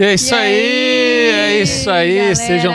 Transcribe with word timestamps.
E 0.00 0.02
é 0.02 0.14
isso 0.14 0.34
E 0.34 0.38
aí, 0.38 0.48
aí, 0.48 1.58
é 1.58 1.62
isso 1.62 1.90
aí. 1.90 2.16
galera? 2.16 2.34
Sejam 2.34 2.72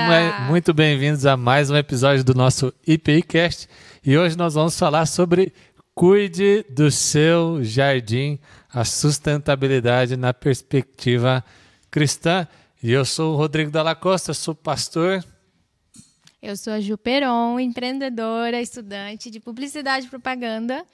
muito 0.47 0.71
bem-vindos 0.75 1.25
a 1.25 1.35
mais 1.35 1.71
um 1.71 1.75
episódio 1.75 2.23
do 2.23 2.35
nosso 2.35 2.71
IPI 2.85 3.23
Cast. 3.23 3.67
E 4.05 4.15
hoje 4.15 4.37
nós 4.37 4.53
vamos 4.53 4.77
falar 4.77 5.07
sobre 5.07 5.51
cuide 5.95 6.63
do 6.69 6.91
seu 6.91 7.63
jardim, 7.63 8.37
a 8.71 8.85
sustentabilidade 8.85 10.15
na 10.15 10.35
perspectiva 10.35 11.43
cristã. 11.89 12.47
E 12.83 12.91
eu 12.91 13.03
sou 13.03 13.33
o 13.33 13.37
Rodrigo 13.37 13.71
Dalla 13.71 13.95
Costa, 13.95 14.31
sou 14.31 14.53
pastor. 14.53 15.25
Eu 16.43 16.55
sou 16.55 16.73
a 16.73 16.79
Ju 16.79 16.95
Peron, 16.95 17.59
empreendedora, 17.59 18.61
estudante 18.61 19.31
de 19.31 19.39
publicidade 19.39 20.05
e 20.05 20.09
propaganda. 20.11 20.85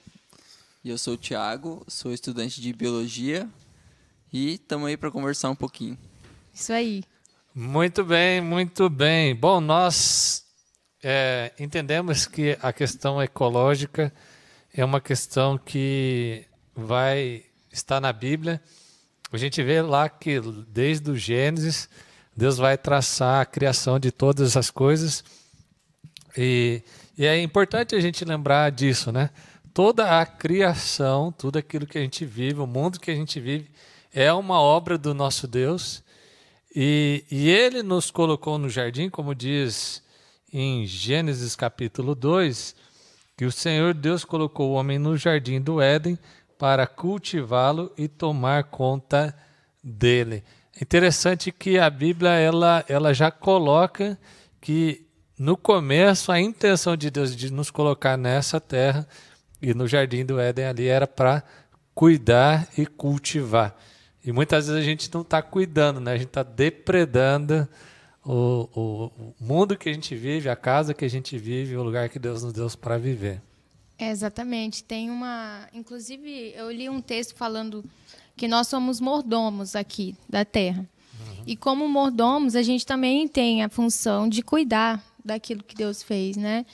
E 0.82 0.88
eu 0.88 0.96
sou 0.96 1.12
o 1.12 1.18
Thiago, 1.18 1.84
sou 1.86 2.10
estudante 2.10 2.58
de 2.58 2.72
biologia 2.72 3.46
e 4.32 4.54
estamos 4.54 4.88
aí 4.88 4.96
para 4.96 5.10
conversar 5.10 5.50
um 5.50 5.54
pouquinho. 5.54 5.98
Isso 6.52 6.72
aí. 6.72 7.02
Muito 7.54 8.04
bem, 8.04 8.40
muito 8.40 8.88
bem. 8.88 9.34
Bom, 9.34 9.60
nós 9.60 10.44
é, 11.02 11.52
entendemos 11.58 12.26
que 12.26 12.56
a 12.62 12.72
questão 12.72 13.22
ecológica 13.22 14.12
é 14.72 14.84
uma 14.84 15.00
questão 15.00 15.58
que 15.58 16.46
vai 16.74 17.44
estar 17.72 18.00
na 18.00 18.12
Bíblia. 18.12 18.62
A 19.32 19.36
gente 19.36 19.62
vê 19.62 19.82
lá 19.82 20.08
que 20.08 20.40
desde 20.68 21.10
o 21.10 21.16
Gênesis, 21.16 21.88
Deus 22.36 22.56
vai 22.56 22.78
traçar 22.78 23.40
a 23.40 23.46
criação 23.46 23.98
de 23.98 24.10
todas 24.10 24.56
as 24.56 24.70
coisas. 24.70 25.24
E, 26.36 26.82
e 27.16 27.26
é 27.26 27.42
importante 27.42 27.94
a 27.94 28.00
gente 28.00 28.24
lembrar 28.24 28.70
disso, 28.70 29.10
né? 29.10 29.30
Toda 29.74 30.20
a 30.20 30.26
criação, 30.26 31.32
tudo 31.32 31.58
aquilo 31.58 31.86
que 31.86 31.98
a 31.98 32.00
gente 32.00 32.24
vive, 32.24 32.60
o 32.60 32.66
mundo 32.66 33.00
que 33.00 33.10
a 33.10 33.14
gente 33.14 33.40
vive, 33.40 33.70
é 34.12 34.32
uma 34.32 34.60
obra 34.60 34.98
do 34.98 35.14
nosso 35.14 35.46
Deus. 35.46 36.02
E, 36.74 37.24
e 37.30 37.50
ele 37.50 37.82
nos 37.82 38.10
colocou 38.10 38.56
no 38.58 38.68
jardim, 38.68 39.10
como 39.10 39.34
diz 39.34 40.02
em 40.52 40.86
Gênesis 40.86 41.54
capítulo 41.54 42.14
2, 42.14 42.74
que 43.36 43.44
o 43.44 43.52
Senhor 43.52 43.92
Deus 43.92 44.24
colocou 44.24 44.70
o 44.70 44.74
homem 44.74 44.98
no 44.98 45.16
jardim 45.16 45.60
do 45.60 45.80
Éden 45.80 46.18
para 46.58 46.86
cultivá-lo 46.86 47.92
e 47.98 48.08
tomar 48.08 48.64
conta 48.64 49.36
dele. 49.82 50.42
É 50.74 50.82
interessante 50.82 51.52
que 51.52 51.78
a 51.78 51.90
Bíblia 51.90 52.30
ela, 52.30 52.84
ela 52.88 53.12
já 53.12 53.30
coloca 53.30 54.18
que 54.60 55.06
no 55.38 55.56
começo 55.56 56.30
a 56.32 56.40
intenção 56.40 56.96
de 56.96 57.10
Deus 57.10 57.34
de 57.34 57.52
nos 57.52 57.70
colocar 57.70 58.16
nessa 58.16 58.60
terra 58.60 59.06
e 59.60 59.74
no 59.74 59.86
jardim 59.86 60.24
do 60.24 60.40
Éden 60.40 60.66
ali 60.66 60.86
era 60.86 61.06
para 61.06 61.42
cuidar 61.94 62.66
e 62.78 62.86
cultivar. 62.86 63.76
E 64.24 64.30
muitas 64.30 64.68
vezes 64.68 64.80
a 64.80 64.84
gente 64.84 65.10
não 65.12 65.22
está 65.22 65.42
cuidando, 65.42 66.00
né? 66.00 66.12
A 66.12 66.16
gente 66.16 66.28
está 66.28 66.42
depredando 66.42 67.68
o, 68.24 68.68
o, 68.74 69.04
o 69.06 69.34
mundo 69.40 69.76
que 69.76 69.88
a 69.88 69.92
gente 69.92 70.14
vive, 70.14 70.48
a 70.48 70.56
casa 70.56 70.94
que 70.94 71.04
a 71.04 71.10
gente 71.10 71.36
vive, 71.36 71.76
o 71.76 71.82
lugar 71.82 72.08
que 72.08 72.18
Deus 72.18 72.42
nos 72.42 72.52
deu 72.52 72.68
para 72.80 72.96
viver. 72.98 73.42
É, 73.98 74.10
exatamente. 74.10 74.84
Tem 74.84 75.10
uma. 75.10 75.68
Inclusive, 75.72 76.52
eu 76.56 76.70
li 76.70 76.88
um 76.88 77.00
texto 77.00 77.34
falando 77.34 77.84
que 78.36 78.48
nós 78.48 78.68
somos 78.68 79.00
mordomos 79.00 79.76
aqui 79.76 80.16
da 80.28 80.44
terra. 80.44 80.88
E 81.46 81.56
como 81.56 81.88
mordomos, 81.88 82.54
a 82.54 82.62
gente 82.62 82.86
também 82.86 83.26
tem 83.26 83.64
a 83.64 83.68
função 83.68 84.28
de 84.28 84.42
cuidar 84.42 85.02
daquilo 85.24 85.62
que 85.62 85.74
Deus 85.74 86.02
fez, 86.02 86.36
né? 86.36 86.64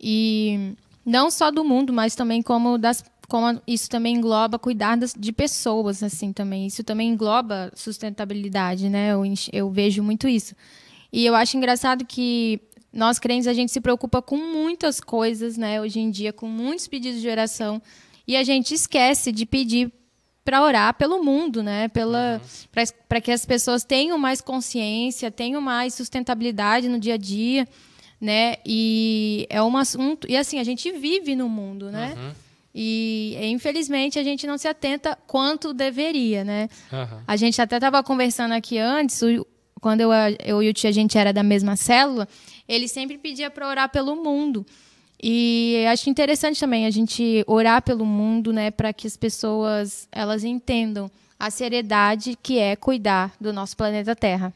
E 0.00 0.74
não 1.04 1.30
só 1.30 1.50
do 1.50 1.64
mundo, 1.64 1.92
mas 1.92 2.14
também 2.14 2.42
como 2.42 2.78
das 2.78 3.04
como 3.34 3.60
isso 3.66 3.90
também 3.90 4.14
engloba 4.14 4.60
cuidar 4.60 4.96
de 4.96 5.32
pessoas 5.32 6.04
assim 6.04 6.32
também. 6.32 6.68
Isso 6.68 6.84
também 6.84 7.08
engloba 7.08 7.72
sustentabilidade, 7.74 8.88
né? 8.88 9.08
Eu, 9.10 9.24
eu 9.52 9.68
vejo 9.72 10.04
muito 10.04 10.28
isso. 10.28 10.54
E 11.12 11.26
eu 11.26 11.34
acho 11.34 11.56
engraçado 11.56 12.04
que 12.04 12.60
nós 12.92 13.18
crentes 13.18 13.48
a 13.48 13.52
gente 13.52 13.72
se 13.72 13.80
preocupa 13.80 14.22
com 14.22 14.36
muitas 14.36 15.00
coisas, 15.00 15.56
né? 15.56 15.80
Hoje 15.80 15.98
em 15.98 16.12
dia, 16.12 16.32
com 16.32 16.46
muitos 16.46 16.86
pedidos 16.86 17.20
de 17.20 17.28
oração, 17.28 17.82
e 18.24 18.36
a 18.36 18.44
gente 18.44 18.72
esquece 18.72 19.32
de 19.32 19.44
pedir 19.44 19.92
para 20.44 20.62
orar 20.62 20.94
pelo 20.94 21.20
mundo, 21.20 21.60
né? 21.60 21.88
Pela 21.88 22.40
para 23.08 23.20
que 23.20 23.32
as 23.32 23.44
pessoas 23.44 23.82
tenham 23.82 24.16
mais 24.16 24.40
consciência, 24.40 25.28
tenham 25.28 25.60
mais 25.60 25.94
sustentabilidade 25.94 26.88
no 26.88 27.00
dia 27.00 27.14
a 27.14 27.18
dia, 27.18 27.66
né? 28.20 28.58
E 28.64 29.44
é 29.50 29.60
um 29.60 29.76
assunto 29.76 30.24
e 30.30 30.36
assim 30.36 30.60
a 30.60 30.64
gente 30.64 30.92
vive 30.92 31.34
no 31.34 31.48
mundo, 31.48 31.90
né? 31.90 32.14
E 32.74 33.38
infelizmente 33.42 34.18
a 34.18 34.24
gente 34.24 34.46
não 34.46 34.58
se 34.58 34.66
atenta 34.66 35.16
quanto 35.26 35.72
deveria, 35.72 36.42
né? 36.42 36.68
Aham. 36.92 37.22
A 37.26 37.36
gente 37.36 37.60
até 37.62 37.76
estava 37.76 38.02
conversando 38.02 38.52
aqui 38.52 38.78
antes, 38.78 39.22
o- 39.22 39.46
quando 39.80 40.00
eu, 40.00 40.10
eu 40.44 40.62
e 40.62 40.68
o 40.70 40.74
tio 40.74 40.88
a 40.88 40.92
gente 40.92 41.16
era 41.16 41.32
da 41.32 41.42
mesma 41.42 41.76
célula, 41.76 42.26
ele 42.66 42.88
sempre 42.88 43.16
pedia 43.18 43.50
para 43.50 43.68
orar 43.68 43.88
pelo 43.90 44.16
mundo. 44.16 44.66
E 45.22 45.84
acho 45.88 46.10
interessante 46.10 46.58
também 46.58 46.84
a 46.86 46.90
gente 46.90 47.44
orar 47.46 47.80
pelo 47.82 48.04
mundo, 48.04 48.52
né, 48.52 48.70
para 48.70 48.92
que 48.92 49.06
as 49.06 49.16
pessoas 49.16 50.08
elas 50.10 50.42
entendam 50.42 51.10
a 51.38 51.50
seriedade 51.50 52.36
que 52.42 52.58
é 52.58 52.74
cuidar 52.76 53.32
do 53.40 53.52
nosso 53.52 53.76
planeta 53.76 54.16
Terra, 54.16 54.52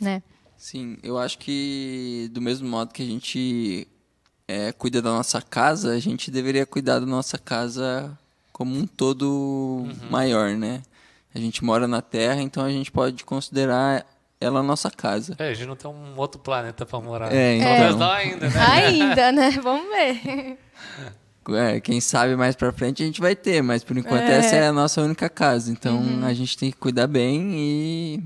né? 0.00 0.22
Sim, 0.58 0.96
eu 1.02 1.18
acho 1.18 1.38
que 1.38 2.28
do 2.32 2.40
mesmo 2.40 2.68
modo 2.68 2.92
que 2.92 3.02
a 3.02 3.06
gente 3.06 3.86
é, 4.48 4.72
cuida 4.72 5.02
da 5.02 5.10
nossa 5.10 5.40
casa, 5.42 5.92
a 5.92 5.98
gente 5.98 6.30
deveria 6.30 6.64
cuidar 6.66 6.98
da 7.00 7.06
nossa 7.06 7.36
casa 7.38 8.16
como 8.52 8.76
um 8.76 8.86
todo 8.86 9.86
maior, 10.10 10.50
né? 10.50 10.82
A 11.34 11.38
gente 11.38 11.62
mora 11.64 11.86
na 11.86 12.00
Terra, 12.00 12.40
então 12.40 12.64
a 12.64 12.70
gente 12.70 12.90
pode 12.90 13.22
considerar 13.24 14.06
ela 14.40 14.60
a 14.60 14.62
nossa 14.62 14.90
casa. 14.90 15.34
É, 15.38 15.50
a 15.50 15.54
gente 15.54 15.66
não 15.66 15.76
tem 15.76 15.90
um 15.90 16.16
outro 16.16 16.40
planeta 16.40 16.86
para 16.86 17.00
morar. 17.00 17.32
É, 17.32 17.58
Talvez 17.58 17.84
então. 17.94 17.98
não 17.98 18.10
ainda, 18.10 18.48
né? 18.48 18.66
Ainda, 18.66 19.32
né? 19.32 19.50
Vamos 19.62 19.88
ver. 19.90 20.58
É, 21.48 21.78
quem 21.78 22.00
sabe 22.00 22.34
mais 22.34 22.56
pra 22.56 22.72
frente 22.72 23.04
a 23.04 23.06
gente 23.06 23.20
vai 23.20 23.36
ter, 23.36 23.62
mas 23.62 23.84
por 23.84 23.96
enquanto 23.96 24.24
É. 24.24 24.38
essa 24.38 24.56
é 24.56 24.66
a 24.66 24.72
nossa 24.72 25.00
única 25.00 25.28
casa. 25.28 25.70
Então 25.70 26.02
a 26.24 26.32
gente 26.34 26.58
tem 26.58 26.72
que 26.72 26.76
cuidar 26.76 27.06
bem 27.06 27.52
e, 27.54 28.22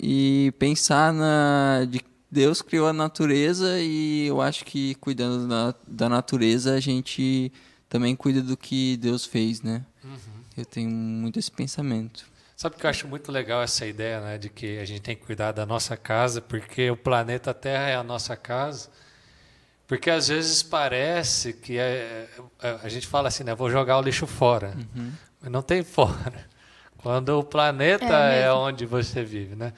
e 0.00 0.52
pensar 0.58 1.12
na 1.12 1.84
de 1.86 1.98
que 1.98 2.08
Deus 2.34 2.60
criou 2.60 2.88
a 2.88 2.92
natureza 2.92 3.78
e 3.80 4.26
eu 4.26 4.40
acho 4.40 4.64
que 4.64 4.96
cuidando 4.96 5.46
da, 5.46 5.74
da 5.86 6.08
natureza 6.08 6.74
a 6.74 6.80
gente 6.80 7.52
também 7.88 8.16
cuida 8.16 8.42
do 8.42 8.56
que 8.56 8.96
Deus 8.96 9.24
fez, 9.24 9.62
né? 9.62 9.84
Eu 10.56 10.64
tenho 10.64 10.90
muito 10.90 11.38
esse 11.38 11.50
pensamento. 11.50 12.26
Sabe 12.56 12.76
que 12.76 12.84
eu 12.86 12.90
acho 12.90 13.06
muito 13.06 13.30
legal 13.30 13.62
essa 13.62 13.86
ideia, 13.86 14.20
né, 14.20 14.38
de 14.38 14.48
que 14.48 14.78
a 14.78 14.84
gente 14.84 15.00
tem 15.00 15.14
que 15.16 15.24
cuidar 15.24 15.52
da 15.52 15.64
nossa 15.64 15.96
casa, 15.96 16.40
porque 16.40 16.90
o 16.90 16.96
planeta 16.96 17.54
Terra 17.54 17.88
é 17.88 17.94
a 17.96 18.02
nossa 18.02 18.36
casa. 18.36 18.88
Porque 19.86 20.08
às 20.10 20.28
vezes 20.28 20.62
parece 20.62 21.52
que 21.52 21.76
é- 21.78 22.28
é- 22.62 22.78
a 22.82 22.88
gente 22.88 23.06
fala 23.06 23.28
assim, 23.28 23.44
né, 23.44 23.54
vou 23.54 23.70
jogar 23.70 23.98
o 23.98 24.02
lixo 24.02 24.26
fora. 24.26 24.76
Mas 25.40 25.52
não 25.52 25.62
tem 25.62 25.82
fora. 25.84 26.46
Quando 26.98 27.38
o 27.38 27.44
planeta 27.44 28.04
É 28.32 28.42
é, 28.44 28.52
onde 28.52 28.86
você 28.86 29.22
vive, 29.22 29.54
né? 29.54 29.72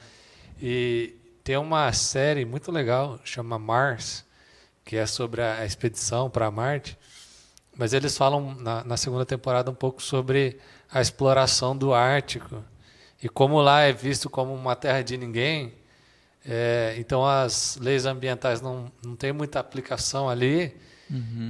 E 0.61 1.13
tem 1.47 1.55
uma 1.55 1.93
série 1.93 2.43
muito 2.43 2.73
legal, 2.73 3.21
chama 3.23 3.57
Mars, 3.57 4.25
que 4.83 4.97
é 4.97 5.05
sobre 5.05 5.41
a, 5.41 5.65
expedição 5.65 6.29
para 6.29 6.51
Marte. 6.51 6.97
Mas 7.73 7.93
eles 7.93 8.17
falam 8.17 8.53
na, 8.55 8.83
na 8.83 8.97
segunda 8.97 9.25
temporada 9.25 9.71
um 9.71 9.73
pouco 9.73 10.03
sobre 10.03 10.59
a 10.91 10.99
exploração 10.99 11.77
do 11.77 11.93
Ártico 11.93 12.61
e 13.23 13.29
como 13.29 13.61
lá 13.61 13.83
é 13.83 13.93
visto 13.93 14.29
como 14.29 14.53
uma 14.53 14.75
terra 14.75 15.01
de 15.01 15.15
ninguém. 15.15 15.73
é, 16.45 16.95
então 16.97 17.25
as 17.25 17.77
leis 17.79 18.05
ambientais 18.05 18.59
não, 18.59 18.91
não 19.01 19.15
têm 19.15 19.31
muita 19.31 19.57
aplicação 19.57 20.27
ali 20.27 20.75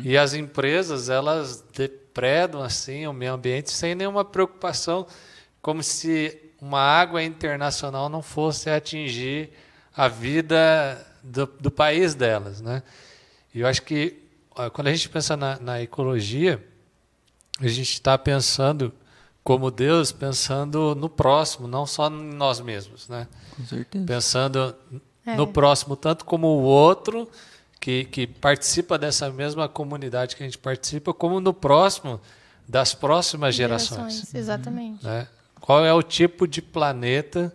e 0.03 0.15
as 0.15 0.35
empresas 0.35 1.09
elas 1.09 1.65
depredam 1.73 2.61
assim 2.61 3.07
o 3.07 3.13
meio 3.13 3.33
ambiente 3.33 3.71
sem 3.71 3.95
nenhuma 3.95 4.23
preocupação, 4.23 5.07
como 5.59 5.81
se 5.81 6.53
uma 6.61 6.81
água 6.81 7.23
internacional 7.23 8.09
não 8.09 8.21
fosse 8.21 8.69
atingir 8.69 9.49
a 9.97 10.07
vida 10.07 11.05
do, 11.23 11.47
do 11.59 11.71
país 11.71 12.13
delas, 12.13 12.61
né? 12.61 12.83
E 13.53 13.61
eu 13.61 13.67
acho 13.67 13.81
que 13.81 14.23
quando 14.73 14.87
a 14.87 14.91
gente 14.91 15.09
pensa 15.09 15.35
na, 15.35 15.59
na 15.59 15.81
ecologia, 15.81 16.63
a 17.59 17.67
gente 17.67 17.93
está 17.93 18.15
pensando 18.17 18.93
como 19.43 19.71
Deus, 19.71 20.11
pensando 20.11 20.93
no 20.93 21.09
próximo, 21.09 21.67
não 21.67 21.85
só 21.85 22.09
em 22.09 22.33
nós 22.33 22.59
mesmos, 22.59 23.07
né? 23.07 23.27
Com 23.55 23.65
certeza. 23.65 24.05
Pensando 24.05 24.75
É. 25.25 25.35
no 25.35 25.47
próximo 25.47 25.95
tanto 25.95 26.25
como 26.25 26.47
o 26.47 26.61
outro 26.61 27.27
que, 27.79 28.05
que 28.05 28.27
participa 28.27 28.97
dessa 28.97 29.29
mesma 29.31 29.67
comunidade 29.67 30.35
que 30.35 30.43
a 30.43 30.45
gente 30.45 30.57
participa, 30.57 31.13
como 31.13 31.39
no 31.39 31.53
próximo 31.53 32.19
das 32.67 32.93
próximas 32.93 33.55
gerações. 33.55 34.33
Exatamente. 34.35 35.03
né? 35.03 35.27
Qual 35.61 35.85
é 35.85 35.93
o 35.93 36.03
tipo 36.03 36.47
de 36.47 36.61
planeta 36.61 37.53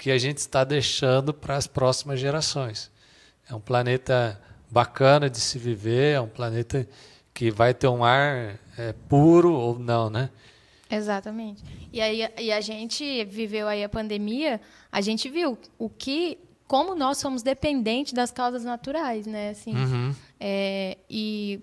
que 0.00 0.10
a 0.10 0.16
gente 0.16 0.38
está 0.38 0.64
deixando 0.64 1.34
para 1.34 1.56
as 1.56 1.66
próximas 1.66 2.18
gerações? 2.18 2.90
É 3.46 3.54
um 3.54 3.60
planeta 3.60 4.40
bacana 4.70 5.28
de 5.28 5.38
se 5.38 5.58
viver, 5.58 6.14
é 6.14 6.20
um 6.20 6.26
planeta 6.28 6.88
que 7.34 7.50
vai 7.50 7.74
ter 7.74 7.86
um 7.86 8.02
ar 8.02 8.58
é, 8.78 8.94
puro 9.10 9.52
ou 9.52 9.78
não, 9.78 10.08
né? 10.08 10.30
Exatamente. 10.90 11.62
E 11.92 12.00
aí 12.00 12.26
e 12.38 12.50
a 12.50 12.62
gente 12.62 13.24
viveu 13.26 13.68
aí 13.68 13.84
a 13.84 13.90
pandemia, 13.90 14.58
a 14.90 15.02
gente 15.02 15.28
viu 15.28 15.58
o 15.78 15.90
que 15.90 16.38
como 16.66 16.94
nós 16.94 17.18
somos 17.18 17.42
dependentes 17.42 18.14
das 18.14 18.30
causas 18.30 18.64
naturais, 18.64 19.26
né? 19.26 19.50
Assim, 19.50 19.76
Uhum. 19.76 20.14
é, 20.40 20.96
e 21.10 21.60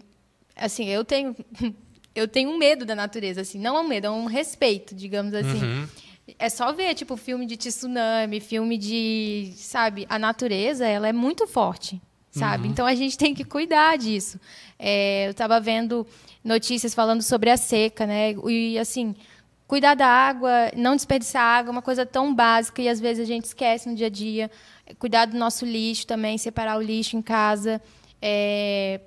assim, 0.55 0.85
eu 0.85 1.03
tenho 1.03 1.35
eu 2.13 2.27
tenho 2.27 2.51
um 2.51 2.57
medo 2.57 2.85
da 2.85 2.93
natureza, 2.95 3.41
assim, 3.41 3.57
não 3.57 3.77
é 3.77 3.81
um 3.81 3.87
medo, 3.87 4.05
é 4.05 4.11
um 4.11 4.25
respeito, 4.25 4.93
digamos 4.93 5.33
assim. 5.33 5.63
Uhum. 5.63 5.87
É 6.37 6.49
só 6.49 6.73
ver, 6.73 6.93
tipo, 6.93 7.15
filme 7.15 7.45
de 7.45 7.55
tsunami, 7.55 8.39
filme 8.39 8.77
de, 8.77 9.53
sabe, 9.55 10.05
a 10.09 10.19
natureza, 10.19 10.85
ela 10.85 11.07
é 11.07 11.13
muito 11.13 11.47
forte, 11.47 12.01
sabe? 12.29 12.67
Então 12.67 12.85
a 12.85 12.93
gente 12.93 13.17
tem 13.17 13.33
que 13.33 13.45
cuidar 13.45 13.97
disso. 13.97 14.39
É, 14.77 15.27
eu 15.27 15.31
estava 15.31 15.59
vendo 15.59 16.05
notícias 16.43 16.93
falando 16.93 17.21
sobre 17.21 17.49
a 17.49 17.57
seca, 17.57 18.05
né? 18.05 18.33
E 18.45 18.77
assim, 18.77 19.15
cuidar 19.67 19.95
da 19.95 20.07
água, 20.07 20.71
não 20.75 20.95
desperdiçar 20.95 21.41
água, 21.41 21.69
é 21.69 21.73
uma 21.73 21.81
coisa 21.81 22.05
tão 22.05 22.33
básica 22.33 22.81
e 22.81 22.89
às 22.89 22.99
vezes 22.99 23.23
a 23.23 23.25
gente 23.25 23.45
esquece 23.45 23.89
no 23.89 23.95
dia 23.95 24.07
a 24.07 24.09
dia. 24.09 24.51
Cuidar 24.99 25.25
do 25.25 25.37
nosso 25.37 25.65
lixo 25.65 26.07
também, 26.07 26.37
separar 26.37 26.77
o 26.77 26.81
lixo 26.81 27.17
em 27.17 27.21
casa. 27.21 27.81
É, 28.21 29.01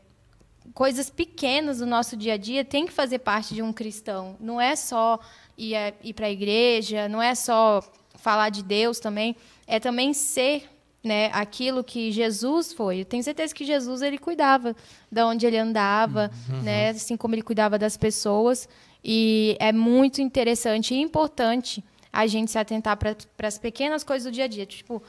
coisas 0.74 1.10
pequenas 1.10 1.78
do 1.78 1.86
nosso 1.86 2.16
dia 2.16 2.34
a 2.34 2.36
dia 2.36 2.64
tem 2.64 2.86
que 2.86 2.92
fazer 2.92 3.20
parte 3.20 3.54
de 3.54 3.62
um 3.62 3.72
cristão. 3.72 4.36
Não 4.38 4.60
é 4.60 4.76
só 4.76 5.18
ir, 5.68 5.76
a- 5.76 5.92
ir 6.02 6.12
para 6.14 6.26
a 6.26 6.30
igreja, 6.30 7.08
não 7.08 7.20
é 7.22 7.34
só 7.34 7.82
falar 8.16 8.50
de 8.50 8.62
Deus 8.62 8.98
também, 9.00 9.34
é 9.66 9.78
também 9.80 10.12
ser 10.14 10.68
né, 11.02 11.30
aquilo 11.32 11.82
que 11.82 12.12
Jesus 12.12 12.72
foi. 12.72 13.00
Eu 13.00 13.04
tenho 13.06 13.22
certeza 13.22 13.54
que 13.54 13.64
Jesus 13.64 14.02
ele 14.02 14.18
cuidava 14.18 14.76
de 15.10 15.22
onde 15.22 15.46
ele 15.46 15.56
andava, 15.56 16.30
né, 16.62 16.90
assim 16.90 17.16
como 17.16 17.34
ele 17.34 17.42
cuidava 17.42 17.78
das 17.78 17.96
pessoas. 17.96 18.68
E 19.02 19.56
é 19.58 19.72
muito 19.72 20.20
interessante 20.20 20.92
e 20.94 21.00
importante 21.00 21.82
a 22.12 22.26
gente 22.26 22.50
se 22.50 22.58
atentar 22.58 22.98
para 22.98 23.16
as 23.48 23.56
pequenas 23.58 24.04
coisas 24.04 24.30
do 24.30 24.34
dia 24.34 24.44
a 24.44 24.48
dia. 24.48 24.66
Tipo, 24.66 25.02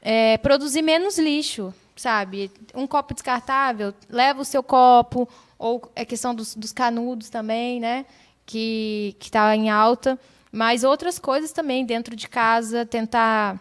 é, 0.00 0.38
produzir 0.38 0.82
menos 0.82 1.18
lixo, 1.18 1.74
sabe? 1.96 2.50
Um 2.74 2.86
copo 2.86 3.12
descartável, 3.14 3.92
leva 4.08 4.42
o 4.42 4.44
seu 4.44 4.62
copo, 4.62 5.28
ou 5.58 5.90
é 5.96 6.04
questão 6.04 6.34
dos, 6.34 6.54
dos 6.54 6.70
canudos 6.70 7.28
também, 7.30 7.80
né? 7.80 8.06
Que 8.46 9.14
está 9.20 9.54
em 9.54 9.68
alta. 9.68 10.18
Mas 10.50 10.84
outras 10.84 11.18
coisas 11.18 11.52
também 11.52 11.84
dentro 11.84 12.16
de 12.16 12.28
casa, 12.28 12.86
tentar. 12.86 13.60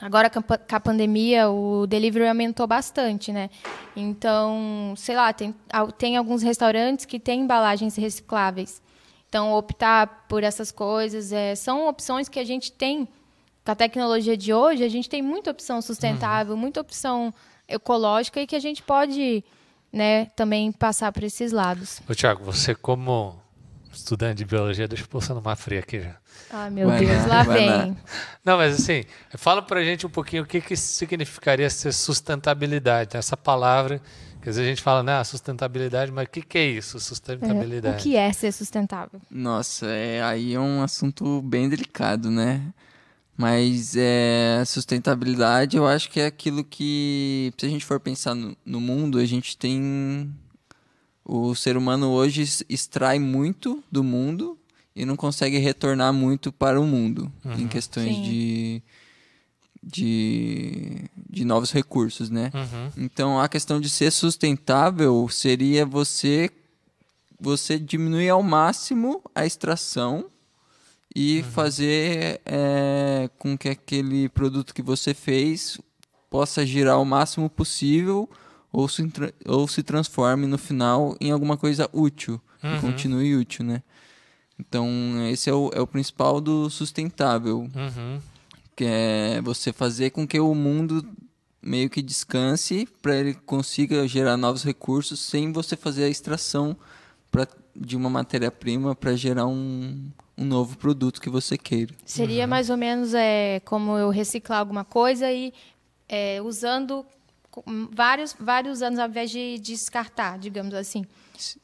Agora 0.00 0.28
com 0.28 0.42
a 0.70 0.80
pandemia, 0.80 1.48
o 1.50 1.86
delivery 1.86 2.28
aumentou 2.28 2.66
bastante, 2.66 3.32
né? 3.32 3.48
Então, 3.94 4.94
sei 4.96 5.14
lá, 5.14 5.32
tem, 5.32 5.54
tem 5.98 6.16
alguns 6.16 6.42
restaurantes 6.42 7.04
que 7.04 7.18
têm 7.18 7.40
embalagens 7.40 7.96
recicláveis. 7.96 8.82
Então, 9.28 9.52
optar 9.54 10.26
por 10.28 10.42
essas 10.42 10.72
coisas 10.72 11.32
é, 11.32 11.54
são 11.54 11.86
opções 11.86 12.28
que 12.28 12.38
a 12.38 12.44
gente 12.44 12.72
tem 12.72 13.08
com 13.64 13.72
a 13.72 13.74
tecnologia 13.74 14.36
de 14.36 14.52
hoje, 14.52 14.82
a 14.84 14.88
gente 14.88 15.08
tem 15.08 15.22
muita 15.22 15.50
opção 15.50 15.80
sustentável, 15.80 16.56
muita 16.56 16.80
opção 16.80 17.32
ecológica 17.68 18.40
e 18.40 18.46
que 18.46 18.56
a 18.56 18.60
gente 18.60 18.82
pode 18.82 19.44
né, 19.92 20.26
também 20.36 20.72
passar 20.72 21.12
por 21.12 21.22
esses 21.22 21.52
lados. 21.52 22.00
Tiago, 22.14 22.42
você 22.42 22.74
como 22.74 23.39
estudante 23.92 24.38
de 24.38 24.44
biologia, 24.44 24.86
deixa 24.88 25.04
eu 25.04 25.08
pulsar 25.08 25.34
numa 25.36 25.56
fria 25.56 25.80
aqui 25.80 26.00
já. 26.00 26.16
Ah, 26.50 26.70
meu 26.70 26.88
Vai 26.88 27.00
Deus, 27.04 27.26
lá, 27.26 27.36
lá 27.38 27.42
vem. 27.42 27.96
Não, 28.44 28.56
mas 28.56 28.74
assim, 28.80 29.04
fala 29.36 29.62
pra 29.62 29.82
gente 29.84 30.06
um 30.06 30.10
pouquinho 30.10 30.42
o 30.42 30.46
que, 30.46 30.60
que 30.60 30.76
significaria 30.76 31.68
ser 31.70 31.92
sustentabilidade. 31.92 33.16
Essa 33.16 33.36
palavra, 33.36 34.00
que 34.40 34.48
às 34.48 34.56
vezes 34.56 34.60
a 34.60 34.70
gente 34.70 34.82
fala, 34.82 35.02
né, 35.02 35.22
sustentabilidade, 35.24 36.10
mas 36.10 36.26
o 36.26 36.30
que, 36.30 36.42
que 36.42 36.58
é 36.58 36.66
isso, 36.66 36.96
O 36.96 37.00
sustentabilidade? 37.00 38.02
que 38.02 38.16
é 38.16 38.32
ser 38.32 38.52
sustentável? 38.52 39.20
Nossa, 39.30 39.86
é, 39.86 40.22
aí 40.22 40.54
é 40.54 40.60
um 40.60 40.82
assunto 40.82 41.42
bem 41.42 41.68
delicado, 41.68 42.30
né? 42.30 42.62
Mas 43.36 43.94
é, 43.96 44.62
sustentabilidade 44.66 45.74
eu 45.76 45.86
acho 45.86 46.10
que 46.10 46.20
é 46.20 46.26
aquilo 46.26 46.62
que, 46.62 47.52
se 47.56 47.64
a 47.64 47.68
gente 47.70 47.86
for 47.86 47.98
pensar 47.98 48.34
no, 48.34 48.54
no 48.66 48.80
mundo, 48.80 49.18
a 49.18 49.24
gente 49.24 49.56
tem. 49.56 50.30
O 51.32 51.54
ser 51.54 51.76
humano 51.76 52.10
hoje 52.10 52.42
extrai 52.68 53.20
muito 53.20 53.84
do 53.88 54.02
mundo 54.02 54.58
e 54.96 55.04
não 55.04 55.14
consegue 55.14 55.58
retornar 55.58 56.12
muito 56.12 56.50
para 56.50 56.80
o 56.80 56.84
mundo 56.84 57.32
em 57.56 57.68
questões 57.68 58.16
Sim. 58.16 58.22
de, 58.22 58.82
de, 59.80 61.04
de 61.30 61.44
novos 61.44 61.70
recursos, 61.70 62.30
né? 62.30 62.50
Uhum. 62.52 63.04
Então 63.04 63.40
a 63.40 63.48
questão 63.48 63.80
de 63.80 63.88
ser 63.88 64.10
sustentável 64.10 65.28
seria 65.28 65.86
você 65.86 66.50
você 67.38 67.78
diminuir 67.78 68.30
ao 68.30 68.42
máximo 68.42 69.22
a 69.32 69.46
extração 69.46 70.26
e 71.14 71.44
fazer 71.44 72.40
é, 72.44 73.30
com 73.38 73.56
que 73.56 73.68
aquele 73.68 74.28
produto 74.30 74.74
que 74.74 74.82
você 74.82 75.14
fez 75.14 75.78
possa 76.28 76.66
girar 76.66 77.00
o 77.00 77.04
máximo 77.04 77.48
possível 77.48 78.28
ou 78.72 78.88
se, 78.88 79.02
ou 79.46 79.66
se 79.68 79.82
transforme 79.82 80.46
no 80.46 80.58
final 80.58 81.16
em 81.20 81.30
alguma 81.30 81.56
coisa 81.56 81.88
útil 81.92 82.40
Uhum. 82.62 82.76
e 82.76 82.80
continue 82.80 83.36
útil, 83.36 83.64
né? 83.64 83.82
Então 84.58 84.86
esse 85.30 85.48
é 85.48 85.54
o, 85.54 85.70
é 85.74 85.80
o 85.80 85.86
principal 85.86 86.40
do 86.40 86.68
sustentável 86.68 87.68
Uhum. 87.74 88.20
que 88.76 88.84
é 88.84 89.40
você 89.42 89.72
fazer 89.72 90.10
com 90.10 90.26
que 90.26 90.38
o 90.38 90.54
mundo 90.54 91.06
meio 91.62 91.88
que 91.90 92.02
descanse 92.02 92.86
para 93.02 93.16
ele 93.16 93.34
consiga 93.34 94.06
gerar 94.08 94.36
novos 94.36 94.62
recursos 94.64 95.20
sem 95.20 95.52
você 95.52 95.76
fazer 95.76 96.04
a 96.04 96.08
extração 96.08 96.76
pra, 97.30 97.46
de 97.76 97.96
uma 97.96 98.08
matéria-prima 98.10 98.94
para 98.94 99.14
gerar 99.14 99.46
um, 99.46 100.10
um 100.36 100.44
novo 100.44 100.76
produto 100.78 101.20
que 101.20 101.28
você 101.30 101.56
queira. 101.58 101.94
Seria 102.04 102.46
mais 102.46 102.70
ou 102.70 102.76
menos 102.76 103.12
é, 103.14 103.60
como 103.60 103.96
eu 103.98 104.08
reciclar 104.10 104.58
alguma 104.60 104.84
coisa 104.84 105.30
e 105.30 105.52
é, 106.08 106.40
usando 106.42 107.04
vários, 107.92 108.34
vários 108.38 108.82
anos 108.82 108.98
ao 108.98 109.08
invés 109.08 109.30
de 109.30 109.58
descartar, 109.58 110.38
digamos 110.38 110.74
assim. 110.74 111.04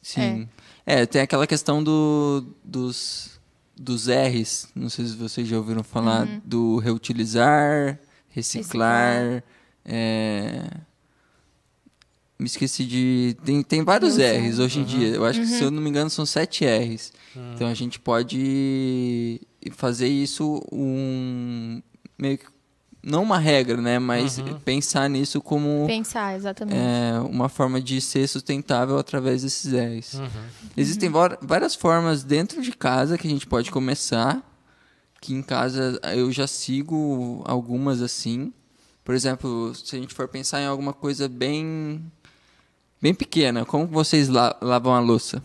Sim. 0.03 0.49
É, 0.85 1.05
tem 1.05 1.21
aquela 1.21 1.47
questão 1.47 1.83
do, 1.83 2.47
dos, 2.65 3.39
dos 3.77 4.07
R's, 4.09 4.69
não 4.75 4.89
sei 4.89 5.05
se 5.07 5.17
vocês 5.17 5.47
já 5.47 5.57
ouviram 5.57 5.83
falar, 5.83 6.27
do 6.45 6.79
reutilizar, 6.79 7.99
reciclar, 8.29 9.43
é, 9.85 10.63
Me 12.39 12.47
esqueci 12.47 12.85
de. 12.85 13.37
Tem, 13.45 13.63
tem 13.63 13.83
vários. 13.83 14.19
R's 14.19 14.59
hoje 14.59 14.81
em 14.81 14.85
dia. 14.85 15.09
Eu 15.09 15.25
acho 15.25 15.41
que, 15.41 15.47
se 15.47 15.62
eu 15.62 15.71
não 15.71 15.81
me 15.81 15.88
engano, 15.88 16.11
são 16.11 16.26
sete 16.26 16.65
R's. 16.67 17.12
Então 17.55 17.67
a 17.67 17.75
gente 17.75 17.99
pode 17.99 19.41
fazer 19.73 20.09
isso 20.09 20.62
um. 20.71 21.81
meio 22.19 22.37
que. 22.38 22.47
Não 23.09 23.23
uma 23.23 23.39
regra, 23.39 23.77
né? 23.81 24.01
Mas 24.01 24.39
pensar 24.65 25.09
nisso 25.09 25.41
como 25.41 25.87
Pensar, 25.87 26.35
exatamente. 26.35 26.77
é, 26.77 27.21
uma 27.21 27.49
forma 27.49 27.81
de 27.81 28.01
ser 28.01 28.27
sustentável 28.27 28.99
através 28.99 29.43
desses 29.43 29.73
R's. 29.73 30.15
Uhum. 30.15 30.29
Existem 30.77 31.09
va- 31.09 31.39
várias 31.41 31.77
formas 31.77 32.25
dentro 32.25 32.61
de 32.61 32.73
casa 32.73 33.17
que 33.17 33.29
a 33.29 33.31
gente 33.31 33.47
pode 33.47 33.71
começar. 33.71 34.43
Que 35.21 35.33
em 35.33 35.41
casa 35.43 36.01
eu 36.17 36.33
já 36.33 36.47
sigo 36.49 37.43
algumas 37.47 38.03
assim. 38.03 38.53
Por 39.05 39.15
exemplo, 39.15 39.73
se 39.75 39.95
a 39.95 39.99
gente 40.01 40.13
for 40.13 40.27
pensar 40.27 40.61
em 40.61 40.67
alguma 40.67 40.93
coisa 40.93 41.29
bem 41.29 42.03
bem 43.01 43.15
pequena, 43.15 43.65
como 43.65 43.87
vocês 43.87 44.29
la- 44.29 44.57
lavam 44.61 44.93
a 44.95 44.99
louça? 45.01 45.41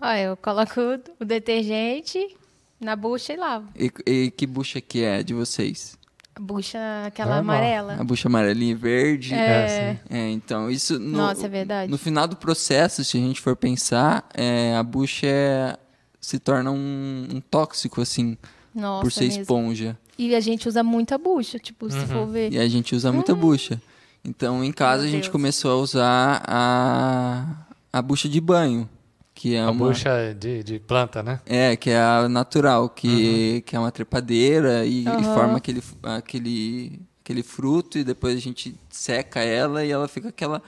Olha, 0.00 0.22
eu 0.22 0.36
coloco 0.36 0.80
o 1.18 1.24
detergente 1.24 2.36
na 2.80 2.94
bucha 2.94 3.32
e 3.32 3.36
lavo. 3.36 3.68
E, 3.74 3.90
e 4.06 4.30
que 4.30 4.46
bucha 4.46 4.80
que 4.80 5.02
é 5.02 5.22
de 5.22 5.34
vocês? 5.34 5.96
A 6.36 6.40
bucha, 6.40 6.78
aquela 7.06 7.36
Normal. 7.36 7.56
amarela. 7.56 7.96
A 7.98 8.04
bucha 8.04 8.28
amarelinha 8.28 8.72
e 8.72 8.74
verde? 8.74 9.32
É, 9.32 9.66
sim. 9.68 10.00
É, 10.14 10.30
então, 10.30 10.70
isso 10.70 10.98
no, 10.98 11.16
Nossa, 11.16 11.46
é 11.46 11.48
verdade. 11.48 11.90
no 11.90 11.96
final 11.96 12.28
do 12.28 12.36
processo, 12.36 13.02
se 13.02 13.16
a 13.16 13.20
gente 13.20 13.40
for 13.40 13.56
pensar, 13.56 14.28
é, 14.34 14.76
a 14.76 14.82
bucha 14.82 15.26
é- 15.26 15.78
se 16.20 16.38
torna 16.38 16.70
um, 16.70 17.26
um 17.36 17.40
tóxico, 17.40 18.02
assim, 18.02 18.36
Nossa, 18.74 19.00
por 19.02 19.10
ser 19.10 19.24
mesmo. 19.28 19.42
esponja. 19.42 19.96
E 20.18 20.34
a 20.34 20.40
gente 20.40 20.68
usa 20.68 20.82
muita 20.82 21.16
bucha, 21.16 21.58
tipo, 21.58 21.90
se 21.90 22.04
for 22.06 22.26
ver. 22.26 22.52
E 22.52 22.58
a 22.58 22.68
gente 22.68 22.94
usa 22.94 23.10
muita 23.12 23.34
bucha. 23.34 23.80
Então, 24.24 24.62
em 24.62 24.72
casa, 24.72 25.02
Meu 25.02 25.08
a 25.08 25.12
gente 25.12 25.22
Deus. 25.22 25.32
começou 25.32 25.70
a 25.70 25.76
usar 25.76 26.42
a, 26.46 27.46
a 27.92 28.02
bucha 28.02 28.28
de 28.28 28.40
banho, 28.40 28.88
que 29.36 29.54
é 29.54 29.60
A 29.60 29.70
uma... 29.70 29.86
bucha 29.88 30.34
de, 30.34 30.62
de 30.64 30.78
planta, 30.80 31.22
né? 31.22 31.40
É, 31.44 31.76
que 31.76 31.90
é 31.90 32.00
a 32.00 32.26
natural, 32.26 32.88
que, 32.88 33.62
que 33.66 33.76
é 33.76 33.78
uma 33.78 33.92
trepadeira 33.92 34.84
e, 34.86 35.04
e 35.04 35.08
Aham. 35.08 35.22
forma 35.34 35.58
aquele, 35.58 35.82
aquele, 36.02 37.00
aquele 37.22 37.42
fruto 37.42 37.98
e 37.98 38.02
depois 38.04 38.34
a 38.34 38.40
gente 38.40 38.74
seca 38.90 39.40
ela 39.40 39.84
e 39.84 39.90
ela 39.90 40.08
fica 40.08 40.30
aquela, 40.30 40.62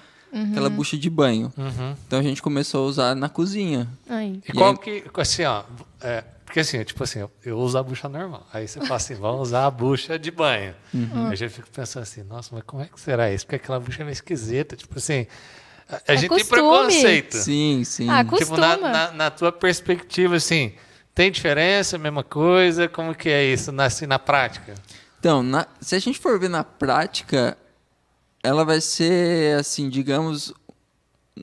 aquela 0.50 0.68
bucha 0.68 0.98
de 0.98 1.08
banho. 1.08 1.50
Uhum. 1.56 1.94
Então 2.06 2.18
a 2.18 2.22
gente 2.22 2.42
começou 2.42 2.84
a 2.84 2.88
usar 2.88 3.14
na 3.16 3.28
cozinha. 3.30 3.88
Aí. 4.08 4.40
E 4.46 4.50
E 4.50 4.52
qual 4.52 4.72
aí- 4.72 4.76
que, 4.78 5.04
assim, 5.18 5.44
ó, 5.44 5.64
é, 6.02 6.22
porque 6.44 6.60
assim, 6.60 6.84
tipo 6.84 7.02
assim, 7.02 7.20
eu, 7.20 7.30
eu 7.44 7.58
uso 7.58 7.78
a 7.78 7.82
bucha 7.82 8.06
normal. 8.06 8.46
Aí 8.52 8.68
você 8.68 8.80
fala 8.80 8.96
assim, 8.96 9.14
vamos 9.14 9.48
usar 9.48 9.64
a 9.66 9.70
bucha 9.70 10.18
de 10.18 10.30
banho. 10.30 10.74
Uhum. 10.92 11.24
Aí 11.26 11.32
eu 11.32 11.36
já 11.36 11.48
fico 11.48 11.68
pensando 11.70 12.02
assim, 12.02 12.22
nossa, 12.22 12.50
mas 12.54 12.64
como 12.66 12.82
é 12.82 12.86
que 12.86 13.00
será 13.00 13.32
isso? 13.32 13.46
Porque 13.46 13.56
aquela 13.56 13.80
bucha 13.80 14.02
é 14.02 14.04
meio 14.04 14.12
esquisita, 14.12 14.76
tipo 14.76 14.98
assim, 14.98 15.26
a, 15.88 16.00
É 16.06 16.16
gente 16.16 16.28
costume. 16.28 16.50
tem 16.50 16.62
preconceito. 16.70 17.36
Sim, 17.38 17.82
sim. 17.84 18.08
Ah, 18.10 18.24
Tipo, 18.24 18.56
na, 18.56 18.76
na, 18.76 19.10
na 19.12 19.30
tua 19.30 19.50
perspectiva, 19.52 20.36
assim, 20.36 20.72
Tem 21.14 21.30
diferença, 21.32 21.98
mesma 21.98 22.22
coisa? 22.22 22.86
Como 22.88 23.14
que 23.14 23.28
é 23.28 23.44
isso 23.44 23.72
na, 23.72 23.84
assim, 23.86 24.06
na 24.06 24.18
prática? 24.18 24.74
Então, 25.18 25.42
na- 25.42 25.66
se 25.80 25.96
a 25.96 25.98
gente 25.98 26.18
for 26.18 26.38
ver 26.38 26.48
na 26.48 26.62
prática, 26.62 27.58
ela 28.42 28.64
vai 28.64 28.80
ser, 28.80 29.58
assim, 29.58 29.88
digamos, 29.88 30.52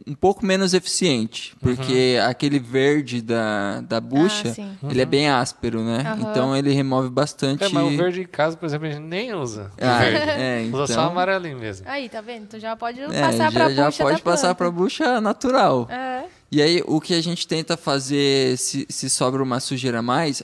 um 0.06 0.14
pouco 0.14 0.46
menos 0.46 0.74
eficiente. 0.74 1.56
Porque 1.62 2.18
aquele 2.26 2.60
verde 2.60 3.22
da, 3.22 3.82
da 3.82 4.00
bucha, 4.02 4.50
Ah, 4.50 4.54
sim. 4.54 4.78
ele 4.90 5.02
é 5.02 5.06
bem 5.06 5.30
áspero, 5.30 5.82
né? 5.84 6.04
Aham. 6.06 6.32
Então 6.32 6.56
ele 6.56 6.72
remove 6.72 7.10
bastante... 7.10 7.64
É, 7.64 7.70
mas 7.70 7.84
o 7.94 7.98
verde 7.98 8.22
em 8.22 8.26
casa, 8.28 8.56
por 8.58 8.66
exemplo, 8.66 8.88
a 8.88 8.92
gente 8.92 9.02
nem 9.04 9.34
usa. 9.34 9.72
o 9.80 9.86
Ah, 9.86 10.00
verde. 10.00 10.30
é, 10.32 10.70
Usa 10.72 10.88
só 10.88 10.94
então- 10.94 11.06
amarelinho 11.12 11.60
mesmo. 11.60 11.86
Aí, 11.90 12.08
tá 12.10 12.22
vendo? 12.22 12.44
Então 12.44 12.60
já 12.60 12.76
pode 12.76 13.00
É, 13.02 13.08
passar 13.22 13.52
pra 13.52 13.70
já, 13.70 13.76
já 13.76 13.86
bucha 13.86 14.04
pode 14.04 14.18
da 14.18 14.24
passar 14.24 14.42
planta. 14.48 14.56
para 14.56 14.72
bucha 14.72 15.22
natural. 15.22 15.88
É. 15.90 16.24
E 16.52 16.62
aí, 16.62 16.84
o 16.86 17.02
que 17.02 17.14
a 17.14 17.22
gente 17.22 17.48
tenta 17.48 17.76
fazer, 17.76 18.58
se, 18.58 18.86
se 18.90 19.10
sobra 19.10 19.42
uma 19.44 19.60
sujeira 19.60 20.00
a 20.00 20.02
mais, 20.02 20.42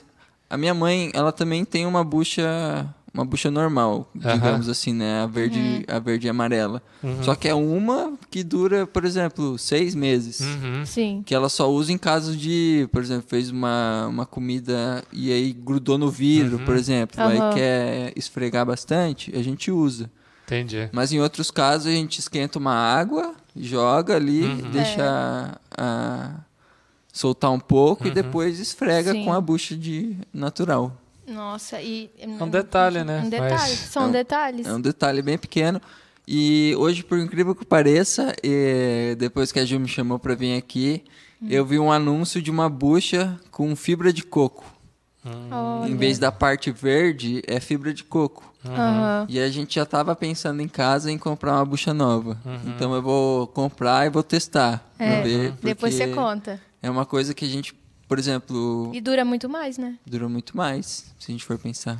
a 0.50 0.56
minha 0.58 0.74
mãe, 0.74 1.10
ela 1.14 1.32
também 1.32 1.64
tem 1.64 1.86
uma 1.86 2.04
bucha, 2.04 2.86
uma 3.14 3.24
bucha 3.24 3.50
normal, 3.50 4.10
digamos 4.14 4.68
assim, 4.68 4.94
né? 4.94 5.22
A 5.22 5.26
verde, 5.26 5.84
a 5.86 5.98
verde 5.98 6.26
e 6.26 6.30
amarela. 6.30 6.82
Só 7.22 7.34
que 7.34 7.46
é 7.46 7.54
uma 7.54 8.14
que 8.30 8.42
dura, 8.42 8.86
por 8.86 9.04
exemplo, 9.04 9.58
seis 9.58 9.94
meses. 9.94 10.40
Uhum. 10.40 10.86
Sim. 10.86 11.22
Que 11.26 11.34
ela 11.34 11.48
só 11.48 11.70
usa 11.70 11.92
em 11.92 11.98
caso 11.98 12.34
de, 12.36 12.88
por 12.90 13.02
exemplo, 13.02 13.24
fez 13.28 13.50
uma, 13.50 14.06
uma 14.08 14.24
comida 14.26 15.04
e 15.12 15.30
aí 15.30 15.52
grudou 15.52 15.98
no 15.98 16.10
vidro, 16.10 16.58
por 16.60 16.74
exemplo, 16.74 17.20
aí 17.22 17.38
quer 17.54 18.12
esfregar 18.16 18.64
bastante, 18.64 19.30
a 19.36 19.42
gente 19.42 19.70
usa. 19.70 20.10
Entendi. 20.46 20.88
Mas 20.92 21.12
em 21.12 21.20
outros 21.20 21.50
casos 21.50 21.86
a 21.88 21.90
gente 21.90 22.18
esquenta 22.18 22.58
uma 22.58 22.74
água, 22.74 23.34
joga 23.56 24.16
ali, 24.16 24.42
Uhum. 24.44 24.70
deixa 24.70 25.02
É. 25.02 25.82
a- 25.82 26.30
soltar 27.12 27.50
um 27.50 27.60
pouco 27.60 28.08
e 28.08 28.10
depois 28.10 28.58
esfrega 28.58 29.12
Sim. 29.12 29.24
com 29.24 29.32
a 29.34 29.40
bucha 29.40 29.76
de 29.76 30.16
natural. 30.32 30.96
Nossa, 31.26 31.80
e. 31.80 32.10
É 32.18 32.26
um 32.26 32.48
detalhe, 32.48 33.04
né? 33.04 33.22
Um 33.24 33.28
detalhe. 33.30 33.50
Mas- 33.52 33.70
São 33.70 34.04
É 34.04 34.06
um- 34.06 34.10
detalhes. 34.12 34.66
É 34.66 34.72
um 34.72 34.80
detalhe 34.80 35.22
bem 35.22 35.38
pequeno. 35.38 35.80
E 36.26 36.74
hoje, 36.78 37.02
por 37.02 37.18
incrível 37.18 37.54
que 37.54 37.64
pareça, 37.64 38.32
depois 39.18 39.50
que 39.52 39.58
a 39.58 39.64
Gil 39.64 39.80
me 39.80 39.88
chamou 39.88 40.18
para 40.18 40.34
vir 40.34 40.56
aqui, 40.56 41.02
Hum. 41.42 41.48
eu 41.50 41.64
vi 41.66 41.78
um 41.78 41.90
anúncio 41.90 42.40
de 42.40 42.50
uma 42.50 42.68
bucha 42.68 43.38
com 43.50 43.74
fibra 43.74 44.12
de 44.12 44.22
coco. 44.22 44.64
Olha. 45.50 45.88
Em 45.90 45.96
vez 45.96 46.18
da 46.18 46.32
parte 46.32 46.70
verde, 46.70 47.42
é 47.46 47.60
fibra 47.60 47.92
de 47.94 48.02
coco. 48.04 48.52
Aham. 48.64 49.26
E 49.28 49.40
a 49.40 49.48
gente 49.50 49.74
já 49.76 49.82
estava 49.82 50.14
pensando 50.14 50.60
em 50.62 50.68
casa 50.68 51.10
em 51.10 51.18
comprar 51.18 51.54
uma 51.54 51.64
bucha 51.64 51.92
nova. 51.92 52.38
Então 52.66 52.94
eu 52.94 53.02
vou 53.02 53.46
comprar 53.48 54.06
e 54.06 54.10
vou 54.10 54.22
testar. 54.22 54.92
pra 54.96 55.06
É, 55.06 55.22
ver, 55.22 55.52
Depois 55.62 55.94
você 55.94 56.08
conta. 56.08 56.60
É 56.80 56.88
uma 56.90 57.04
coisa 57.04 57.34
que 57.34 57.44
a 57.44 57.48
gente, 57.48 57.74
por 58.12 58.18
exemplo, 58.18 58.90
E 58.92 59.00
dura 59.00 59.24
muito 59.24 59.48
mais, 59.48 59.78
né? 59.78 59.96
dura 60.04 60.28
muito 60.28 60.54
mais, 60.54 61.14
se 61.18 61.30
a 61.30 61.32
gente 61.32 61.46
for 61.46 61.56
pensar. 61.56 61.98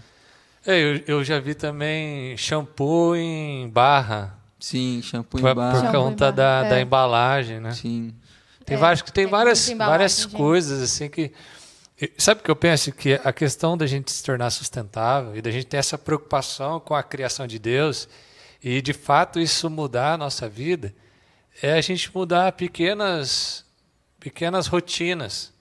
É, 0.67 0.79
eu, 0.79 1.01
eu 1.07 1.25
já 1.25 1.41
vi 1.41 1.55
também 1.55 2.37
shampoo 2.37 3.17
em 3.17 3.67
barra. 3.71 4.39
Sim, 4.61 5.01
shampoo 5.03 5.41
em 5.41 5.55
barra. 5.55 5.81
por 5.81 5.91
conta 5.91 6.31
da, 6.31 6.59
barra, 6.61 6.69
da 6.69 6.79
é. 6.79 6.83
embalagem, 6.83 7.61
né? 7.61 7.73
Sim. 7.73 8.15
Tem, 8.67 8.77
É, 8.77 8.79
várias, 8.79 9.01
tem 9.01 9.13
tem 9.25 9.27
várias, 9.27 9.71
várias 9.71 10.27
coisas 10.27 10.83
assim 10.83 11.09
que. 11.09 11.33
Sabe 12.19 12.43
o 12.43 12.45
que 12.45 12.51
eu 12.51 12.57
penso? 12.57 12.93
Que 12.93 13.15
a 13.25 13.33
questão 13.33 13.75
da 13.75 13.87
gente 13.87 14.13
se 14.13 14.23
tornar 14.23 14.51
sustentável 14.51 15.35
e 15.35 15.41
da 15.41 15.51
gente 15.51 15.65
ter 15.65 15.79
essa 15.79 15.97
preocupação 15.97 16.79
com 16.79 16.95
a 16.95 17.03
criação 17.03 17.47
de 17.47 17.59
Deus 17.59 18.07
e 18.63 18.83
de 18.83 18.93
fato 18.93 19.41
isso 19.41 19.71
mudar 19.71 20.13
a 20.13 20.19
nossa 20.19 20.47
vida 20.47 20.95
é 21.63 21.73
a 21.73 21.81
gente 21.81 22.15
mudar 22.15 22.53
pequenas, 22.53 23.65
pequenas 24.21 24.67
rotinas, 24.67 25.53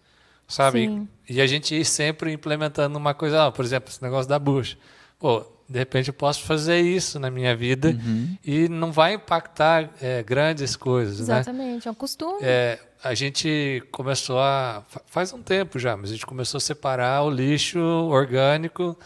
sabe? 0.51 0.85
Sim. 0.87 1.07
E 1.29 1.41
a 1.41 1.47
gente 1.47 1.73
ir 1.73 1.85
sempre 1.85 2.31
implementando 2.31 2.97
uma 2.97 3.13
coisa, 3.13 3.47
ah, 3.47 3.51
por 3.51 3.63
exemplo, 3.65 3.89
esse 3.89 4.01
negócio 4.03 4.27
da 4.29 4.37
bucha. 4.37 4.77
Pô, 5.17 5.45
de 5.69 5.79
repente 5.79 6.09
eu 6.09 6.13
posso 6.13 6.43
fazer 6.43 6.79
isso 6.81 7.19
na 7.19 7.31
minha 7.31 7.55
vida 7.55 7.95
e 8.43 8.67
não 8.67 8.91
vai 8.91 9.13
impactar 9.13 9.89
é, 10.01 10.21
grandes 10.23 10.75
coisas, 10.75 11.27
né? 11.27 11.35
Exatamente. 11.39 11.87
É 11.87 11.91
um 11.91 11.95
costume. 11.95 12.39
É, 12.41 12.77
a 13.03 13.13
gente 13.13 13.81
começou 13.91 14.39
a. 14.39 14.83
fa- 14.89 15.01
Faz 15.07 15.31
um 15.31 15.41
tempo 15.41 15.79
já, 15.79 15.95
mas 15.95 16.09
a 16.09 16.13
gente 16.13 16.25
começou 16.25 16.57
a 16.57 16.61
separar 16.61 17.23
o 17.23 17.29
lixo 17.29 17.79
orgânico 17.79 18.97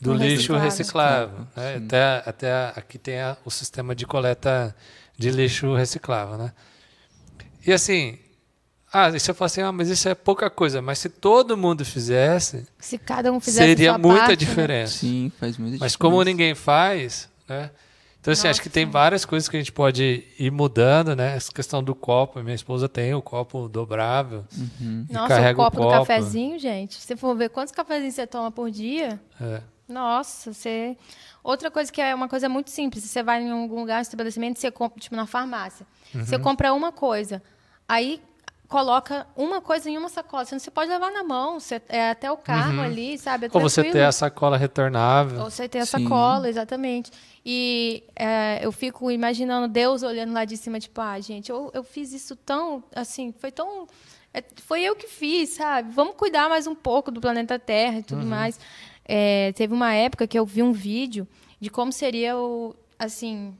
do 0.00 0.12
lixo 0.14 0.54
reciclável. 0.56 1.28
reciclável. 1.28 1.46
né? 1.56 1.76
Até, 1.86 2.22
até 2.28 2.52
aqui 2.76 2.98
tem 2.98 3.20
a- 3.20 3.36
o 3.44 3.50
sistema 3.50 3.94
de 3.94 4.06
coleta 4.06 4.74
de 5.16 5.30
lixo 5.30 5.74
reciclável. 5.74 6.36
Né? 6.36 6.52
E 7.66 7.72
assim. 7.72 8.18
Ah, 8.92 9.08
e 9.08 9.20
você 9.20 9.32
fala 9.32 9.46
assim, 9.46 9.60
ah, 9.62 9.70
mas 9.72 9.88
isso 9.88 10.08
é 10.08 10.14
pouca 10.14 10.50
coisa. 10.50 10.82
Mas 10.82 10.98
se 10.98 11.08
todo 11.08 11.56
mundo 11.56 11.84
fizesse, 11.84 12.66
Se 12.78 12.98
cada 12.98 13.32
um 13.32 13.38
fizesse 13.38 13.68
seria 13.68 13.96
muita 13.96 14.18
parte, 14.18 14.30
né? 14.30 14.36
diferença. 14.36 14.98
Sim, 14.98 15.30
faz 15.38 15.56
muita 15.56 15.78
Mas 15.78 15.92
diferença. 15.92 15.98
como 15.98 16.22
ninguém 16.24 16.54
faz, 16.54 17.28
né? 17.48 17.70
Então, 18.20 18.32
assim, 18.32 18.48
acho 18.48 18.58
Nossa, 18.58 18.62
que 18.62 18.68
tem 18.68 18.84
várias 18.84 19.24
coisas 19.24 19.48
que 19.48 19.56
a 19.56 19.60
gente 19.60 19.72
pode 19.72 20.24
ir 20.38 20.50
mudando, 20.52 21.16
né? 21.16 21.36
Essa 21.36 21.50
questão 21.50 21.82
do 21.82 21.94
copo, 21.94 22.42
minha 22.42 22.54
esposa 22.54 22.86
tem 22.86 23.14
o 23.14 23.22
copo 23.22 23.66
dobrável. 23.66 24.44
e 25.08 25.12
Nossa, 25.12 25.50
o 25.52 25.54
copo, 25.56 25.76
do 25.78 25.82
copo. 25.84 25.98
cafezinho, 26.00 26.58
gente. 26.58 26.96
Se 26.96 27.06
você 27.06 27.16
for 27.16 27.34
ver 27.34 27.48
quantos 27.48 27.72
cafezinhos 27.72 28.14
você 28.14 28.26
toma 28.26 28.50
por 28.50 28.70
dia, 28.70 29.18
É. 29.40 29.62
nossa, 29.88 30.52
você. 30.52 30.98
Outra 31.42 31.70
coisa 31.70 31.90
que 31.90 32.00
é 32.02 32.14
uma 32.14 32.28
coisa 32.28 32.46
muito 32.46 32.68
simples, 32.70 33.04
você 33.04 33.22
vai 33.22 33.40
em 33.42 33.50
algum 33.50 33.80
lugar, 33.80 34.02
estabelecimento, 34.02 34.58
você 34.58 34.70
compra, 34.70 35.00
tipo 35.00 35.16
na 35.16 35.26
farmácia. 35.26 35.86
Você 36.12 36.36
Uhum. 36.36 36.42
compra 36.42 36.74
uma 36.74 36.92
coisa, 36.92 37.42
aí 37.88 38.20
coloca 38.70 39.26
uma 39.36 39.60
coisa 39.60 39.90
em 39.90 39.98
uma 39.98 40.08
sacola. 40.08 40.44
Você 40.44 40.54
não 40.54 40.60
você 40.60 40.70
pode 40.70 40.88
levar 40.88 41.10
na 41.10 41.24
mão, 41.24 41.58
você, 41.58 41.82
é 41.88 42.10
até 42.10 42.30
o 42.30 42.36
carro 42.36 42.80
ali, 42.80 43.18
sabe? 43.18 43.46
É 43.46 43.48
Ou 43.52 43.56
Uhum. 43.60 43.68
você 43.68 43.82
ter 43.84 44.02
a 44.04 44.12
sacola 44.12 44.56
retornável. 44.56 45.40
Ou 45.42 45.50
você 45.50 45.68
ter 45.68 45.80
a 45.80 45.84
Sim. 45.86 46.04
sacola, 46.04 46.48
exatamente. 46.48 47.10
E 47.44 48.04
é, 48.14 48.60
eu 48.64 48.70
fico 48.70 49.10
imaginando 49.10 49.66
Deus 49.66 50.02
olhando 50.04 50.32
lá 50.32 50.44
de 50.44 50.56
cima, 50.56 50.78
tipo, 50.78 51.00
ah, 51.00 51.18
gente, 51.20 51.50
eu, 51.50 51.70
eu 51.74 51.82
fiz 51.82 52.12
isso 52.12 52.36
tão, 52.36 52.82
assim, 52.94 53.34
foi 53.38 53.50
tão. 53.50 53.88
é, 54.32 54.42
foi 54.64 54.82
eu 54.82 54.94
que 54.94 55.08
fiz, 55.08 55.50
sabe? 55.50 55.92
Vamos 55.92 56.14
cuidar 56.14 56.48
mais 56.48 56.66
um 56.68 56.74
pouco 56.74 57.10
do 57.10 57.20
planeta 57.20 57.58
Terra 57.58 57.98
e 57.98 58.02
tudo 58.04 58.24
mais. 58.24 58.58
É, 59.04 59.52
teve 59.54 59.74
uma 59.74 59.92
época 59.92 60.28
que 60.28 60.38
eu 60.38 60.46
vi 60.46 60.62
um 60.62 60.72
vídeo 60.72 61.26
de 61.60 61.68
como 61.68 61.92
seria 61.92 62.38
o. 62.38 62.74
Assim. 62.96 63.52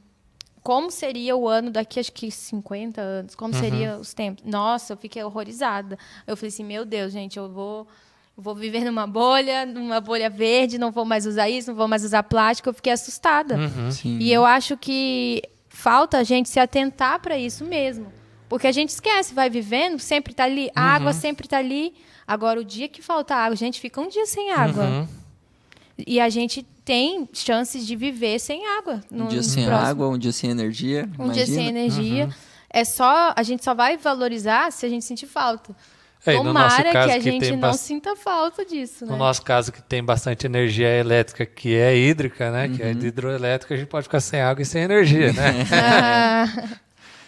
Como 0.62 0.90
seria 0.90 1.34
o 1.36 1.48
ano 1.48 1.70
daqui, 1.70 1.98
acho 1.98 2.12
que 2.12 2.30
50 2.30 3.00
anos? 3.00 3.34
Como 3.34 3.54
seria 3.54 3.96
os 3.96 4.12
tempos? 4.12 4.44
Nossa, 4.44 4.92
eu 4.92 4.96
fiquei 4.96 5.22
horrorizada. 5.24 5.98
Eu 6.26 6.36
falei 6.36 6.48
assim, 6.48 6.64
meu 6.64 6.84
Deus, 6.84 7.12
gente, 7.12 7.38
eu 7.38 7.48
vou. 7.48 7.86
Vou 8.36 8.54
viver 8.54 8.84
numa 8.84 9.06
bolha, 9.06 9.66
numa 9.66 10.00
bolha 10.00 10.30
verde, 10.30 10.78
não 10.78 10.90
vou 10.90 11.04
mais 11.04 11.26
usar 11.26 11.50
isso, 11.50 11.68
não 11.70 11.76
vou 11.76 11.86
mais 11.88 12.04
usar 12.04 12.22
plástico. 12.22 12.70
Eu 12.70 12.74
fiquei 12.74 12.92
assustada. 12.92 13.56
Uhum. 13.56 13.90
E 14.18 14.32
eu 14.32 14.46
acho 14.46 14.76
que 14.78 15.42
falta 15.68 16.16
a 16.18 16.22
gente 16.22 16.48
se 16.48 16.58
atentar 16.58 17.20
para 17.20 17.36
isso 17.36 17.64
mesmo. 17.64 18.10
Porque 18.48 18.66
a 18.66 18.72
gente 18.72 18.88
esquece, 18.90 19.34
vai 19.34 19.50
vivendo, 19.50 19.98
sempre 19.98 20.32
tá 20.34 20.44
ali, 20.44 20.70
a 20.74 20.80
Uhum. 20.80 20.86
água 20.88 21.12
sempre 21.12 21.46
tá 21.48 21.58
ali. 21.58 21.94
Agora, 22.26 22.58
o 22.60 22.64
dia 22.64 22.88
que 22.88 23.02
falta 23.02 23.34
água, 23.34 23.52
a 23.52 23.56
gente 23.56 23.78
fica 23.80 24.00
um 24.00 24.08
dia 24.08 24.24
sem 24.26 24.50
água. 24.52 25.06
Uhum. 26.00 26.04
E 26.14 26.20
a 26.20 26.28
gente 26.28 26.62
tem 26.84 27.28
chances 27.32 27.86
de 27.86 27.94
viver 27.96 28.38
sem 28.38 28.66
água. 28.78 29.00
Um 29.10 29.18
no- 29.24 29.28
dia 29.28 29.42
sem 29.42 29.64
próximos- 29.64 29.90
água, 29.90 30.08
um 30.08 30.18
dia 30.18 30.32
sem 30.32 30.50
energia. 30.50 31.08
Um 31.18 31.28
dia 31.30 31.46
sem 31.46 31.54
imagina. 31.68 31.78
energia. 31.78 32.24
Uhum. 32.26 32.32
É 32.72 32.84
só, 32.84 33.32
a 33.36 33.42
gente 33.42 33.64
só 33.64 33.74
vai 33.74 33.96
valorizar 33.96 34.70
se 34.72 34.86
a 34.86 34.88
gente 34.88 35.04
sentir 35.04 35.26
falta. 35.26 35.74
É, 36.26 36.34
no 36.36 36.52
nosso 36.52 36.76
Tomara 36.76 36.92
caso 36.92 37.06
que 37.06 37.12
a 37.12 37.18
que 37.18 37.30
gente 37.30 37.56
não 37.56 37.72
sinta 37.72 38.14
falta 38.14 38.62
disso, 38.64 39.06
né? 39.06 39.12
No 39.12 39.16
nosso 39.16 39.40
caso, 39.42 39.72
que 39.72 39.80
tem 39.82 40.04
bastante 40.04 40.44
energia 40.46 40.86
elétrica, 40.88 41.46
que 41.46 41.74
é 41.74 41.96
hídrica, 41.96 42.50
né? 42.50 42.68
Que 42.68 42.82
é 42.82 42.88
Uhum. 42.88 42.94
de 42.94 43.06
hidroelétrica, 43.06 43.72
a 43.72 43.76
gente 43.78 43.88
pode 43.88 44.02
ficar 44.04 44.20
sem 44.20 44.38
água 44.40 44.60
e 44.62 44.66
sem 44.66 44.82
energia, 44.82 45.32
né? 45.32 45.64
Ah, 45.72 46.78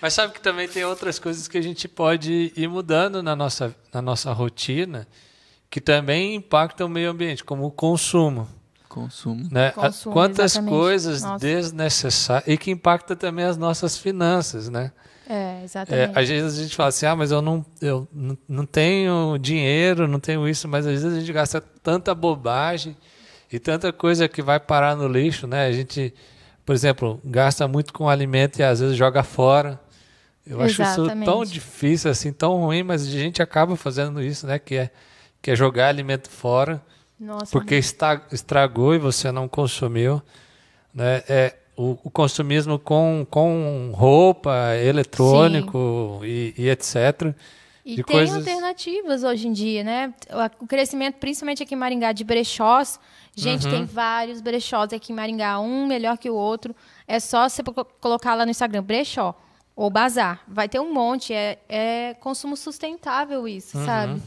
Mas 0.00 0.12
sabe 0.14 0.32
que 0.34 0.40
também 0.42 0.68
tem 0.68 0.84
outras 0.84 1.18
coisas 1.18 1.48
que 1.48 1.56
a 1.56 1.62
gente 1.62 1.88
pode 1.88 2.52
ir 2.54 2.68
mudando 2.68 3.22
na 3.22 3.34
nossa, 3.34 3.74
na 3.94 4.02
nossa 4.02 4.30
rotina, 4.32 5.06
que 5.70 5.80
também 5.80 6.34
impactam 6.34 6.86
o 6.86 6.90
meio 6.90 7.10
ambiente, 7.10 7.42
como 7.42 7.64
o 7.64 7.70
consumo. 7.70 8.46
Consumo. 8.92 9.48
Né? 9.50 9.70
Consumo, 9.70 10.12
Quantas 10.12 10.52
exatamente. 10.52 10.70
coisas 10.78 11.22
Nossa. 11.22 11.38
desnecessárias 11.44 12.46
e 12.48 12.56
que 12.58 12.70
impacta 12.70 13.16
também 13.16 13.44
as 13.44 13.56
nossas 13.56 13.96
finanças, 13.96 14.68
né? 14.68 14.92
é, 15.28 15.60
É, 15.60 15.64
exatamente. 15.64 16.18
às 16.18 16.28
vezes 16.28 16.58
a 16.58 16.62
gente 16.62 16.76
fala 16.76 16.88
assim, 16.90 17.06
ah, 17.06 17.16
mas 17.16 17.30
eu 17.30 17.40
não, 17.40 17.64
eu 17.80 18.06
não- 18.48 18.66
tenho 18.66 19.38
dinheiro, 19.38 20.06
não 20.06 20.20
tenho 20.20 20.46
isso, 20.46 20.68
mas 20.68 20.86
às 20.86 20.92
vezes 21.00 21.16
a 21.16 21.20
gente 21.20 21.32
gasta 21.32 21.60
tanta 21.82 22.14
bobagem 22.14 22.94
e 23.50 23.58
tanta 23.58 23.92
coisa 23.92 24.28
que 24.28 24.42
vai 24.42 24.60
parar 24.60 24.94
no 24.96 25.08
lixo, 25.08 25.46
né? 25.46 25.66
A 25.66 25.72
gente, 25.72 26.12
por 26.66 26.74
exemplo, 26.74 27.18
gasta 27.24 27.66
muito 27.66 27.92
com 27.94 28.08
alimento 28.08 28.58
e 28.58 28.62
às 28.62 28.80
vezes 28.80 28.96
joga 28.96 29.22
fora. 29.22 29.80
Eu 30.46 30.60
acho 30.60 30.82
isso 30.82 30.94
tão 30.96 31.04
Exatamente. 31.06 31.52
difícil, 31.52 32.10
assim, 32.10 32.32
tão 32.32 32.56
ruim, 32.60 32.82
mas 32.82 33.06
a 33.06 33.10
gente 33.10 33.40
acaba 33.40 33.74
fazendo 33.76 34.20
isso, 34.20 34.46
né? 34.46 34.58
Que 34.58 34.74
é, 34.74 34.90
que 35.40 35.50
é 35.52 35.56
jogar 35.56 35.88
alimento 35.88 36.28
fora 36.28 36.82
Nossa, 37.22 37.46
porque 37.52 37.76
está, 37.76 38.20
estragou 38.32 38.94
e 38.94 38.98
você 38.98 39.30
não 39.30 39.46
consumiu. 39.48 40.20
Né? 40.94 41.22
É, 41.28 41.54
o, 41.76 41.96
o 42.04 42.10
consumismo 42.10 42.78
com, 42.78 43.26
com 43.30 43.92
roupa, 43.94 44.52
eletrônico 44.84 46.20
e, 46.24 46.54
e 46.58 46.68
etc. 46.68 47.32
E 47.84 47.96
tem 47.96 48.04
coisas. 48.04 48.36
alternativas 48.36 49.24
hoje 49.24 49.48
em 49.48 49.52
dia, 49.52 49.82
né? 49.82 50.14
O 50.60 50.66
crescimento, 50.66 51.16
principalmente 51.16 51.62
aqui 51.62 51.74
em 51.74 51.78
Maringá, 51.78 52.12
de 52.12 52.22
brechós. 52.24 52.98
Gente, 53.34 53.64
Uhum. 53.66 53.72
tem 53.72 53.84
vários 53.86 54.40
brechós 54.40 54.92
aqui 54.92 55.12
em 55.12 55.16
Maringá, 55.16 55.58
um 55.58 55.86
melhor 55.86 56.18
que 56.18 56.28
o 56.30 56.34
outro. 56.34 56.76
É 57.08 57.18
só 57.18 57.48
você 57.48 57.62
co- 57.62 57.84
colocar 57.84 58.34
lá 58.34 58.44
no 58.44 58.50
Instagram, 58.50 58.82
brechó 58.82 59.34
ou 59.74 59.88
bazar. 59.90 60.42
Vai 60.46 60.68
ter 60.68 60.78
um 60.80 60.92
monte. 60.92 61.32
É, 61.32 61.58
é 61.68 62.14
consumo 62.20 62.56
sustentável 62.56 63.48
isso, 63.48 63.78
Uhum. 63.78 63.86
sabe? 63.86 64.22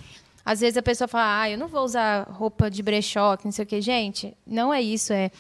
Às 0.46 0.60
vezes 0.62 0.78
a 0.78 0.84
pessoa 0.84 1.08
fala, 1.08 1.42
ah, 1.42 1.50
eu 1.50 1.58
não 1.58 1.68
vou 1.68 1.84
usar 1.84 2.28
roupa 2.30 2.70
de 2.70 2.84
brechó, 2.84 3.36
que 3.36 3.46
não 3.46 3.52
sei 3.52 3.64
o 3.64 3.68
quê. 3.68 3.82
Gente, 3.82 4.38
não 4.46 4.72
é 4.72 4.80
isso. 4.80 5.12
É, 5.12 5.32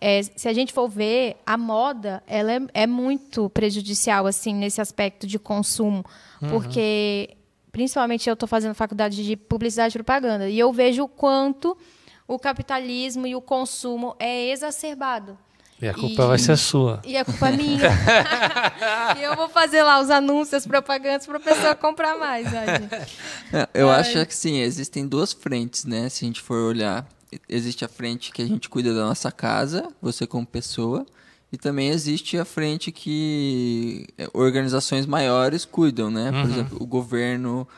é, 0.00 0.22
se 0.22 0.48
a 0.48 0.54
gente 0.54 0.72
for 0.72 0.88
ver, 0.88 1.36
a 1.44 1.58
moda 1.58 2.22
ela 2.26 2.50
é, 2.50 2.60
é 2.72 2.86
muito 2.86 3.50
prejudicial 3.50 4.26
assim 4.26 4.54
nesse 4.54 4.80
aspecto 4.80 5.26
de 5.26 5.38
consumo. 5.38 6.02
Porque, 6.48 7.36
principalmente, 7.72 8.28
eu 8.28 8.34
estou 8.34 8.48
fazendo 8.48 8.74
faculdade 8.74 9.24
de 9.24 9.36
publicidade 9.36 9.96
e 9.96 9.98
propaganda. 9.98 10.48
E 10.48 10.58
eu 10.58 10.72
vejo 10.72 11.04
o 11.04 11.08
quanto 11.08 11.76
o 12.26 12.38
capitalismo 12.38 13.26
e 13.26 13.36
o 13.36 13.40
consumo 13.40 14.16
é 14.18 14.50
exacerbado. 14.50 15.38
E 15.84 15.88
a 15.88 15.92
culpa 15.94 16.22
E- 16.22 16.26
vai 16.26 16.38
ser 16.38 16.56
sua. 16.56 17.00
E 17.04 17.16
a 17.16 17.24
culpa 17.24 17.48
é 17.48 17.52
minha. 17.56 17.90
e 19.18 19.22
eu 19.22 19.36
vou 19.36 19.48
fazer 19.50 19.82
lá 19.82 20.00
os 20.00 20.08
anúncios, 20.10 20.54
as 20.54 20.66
propagandas 20.66 21.26
para 21.26 21.36
a 21.36 21.40
pessoa 21.40 21.74
comprar 21.74 22.16
mais. 22.18 22.50
Né? 22.50 22.88
É, 23.52 23.68
Eu 23.74 23.90
Ai. 23.90 24.00
acho 24.00 24.24
que 24.26 24.34
sim, 24.34 24.60
existem 24.60 25.06
duas 25.06 25.32
frentes, 25.32 25.84
né? 25.84 26.08
Se 26.08 26.24
a 26.24 26.26
gente 26.26 26.40
for 26.40 26.56
olhar, 26.56 27.06
existe 27.48 27.84
a 27.84 27.88
frente 27.88 28.32
que 28.32 28.40
a 28.42 28.46
gente 28.46 28.68
cuida 28.68 28.94
da 28.94 29.04
nossa 29.04 29.30
casa, 29.30 29.88
você 30.00 30.26
como 30.26 30.46
pessoa, 30.46 31.04
e 31.52 31.56
também 31.58 31.90
existe 31.90 32.38
a 32.38 32.44
frente 32.44 32.90
que 32.90 34.06
é, 34.18 34.26
organizações 34.32 35.04
maiores 35.06 35.64
cuidam, 35.64 36.10
né? 36.10 36.30
Por 36.32 36.50
exemplo, 36.50 36.78
o 36.80 36.86
governo 36.86 37.68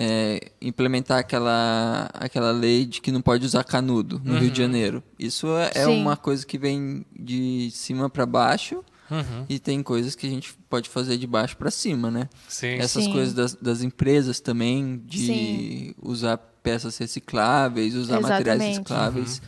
é, 0.00 0.52
implementar 0.62 1.18
aquela, 1.18 2.08
aquela 2.14 2.52
lei 2.52 2.86
de 2.86 3.00
que 3.00 3.10
não 3.10 3.20
pode 3.20 3.44
usar 3.44 3.64
canudo 3.64 4.22
no 4.24 4.38
Rio 4.38 4.48
de 4.48 4.58
Janeiro. 4.58 5.02
Isso 5.18 5.48
é, 5.56 5.72
é 5.74 5.84
Sim. 5.86 6.00
uma 6.00 6.16
coisa 6.16 6.46
que 6.46 6.56
vem 6.56 7.04
de 7.18 7.68
cima 7.72 8.08
para 8.08 8.24
baixo. 8.24 8.84
Uhum. 9.10 9.46
E 9.48 9.58
tem 9.58 9.82
coisas 9.82 10.14
que 10.14 10.26
a 10.26 10.30
gente 10.30 10.54
pode 10.68 10.88
fazer 10.88 11.16
de 11.16 11.26
baixo 11.26 11.56
para 11.56 11.70
cima, 11.70 12.10
né? 12.10 12.28
Sim. 12.46 12.74
Essas 12.74 13.04
Sim. 13.04 13.12
coisas 13.12 13.34
das, 13.34 13.54
das 13.54 13.82
empresas 13.82 14.38
também, 14.38 15.02
de 15.04 15.26
Sim. 15.26 15.94
usar 16.00 16.36
peças 16.36 16.96
recicláveis, 16.96 17.94
usar 17.96 18.20
materiais 18.20 18.60
Exatamente. 18.60 18.68
recicláveis. 18.76 19.42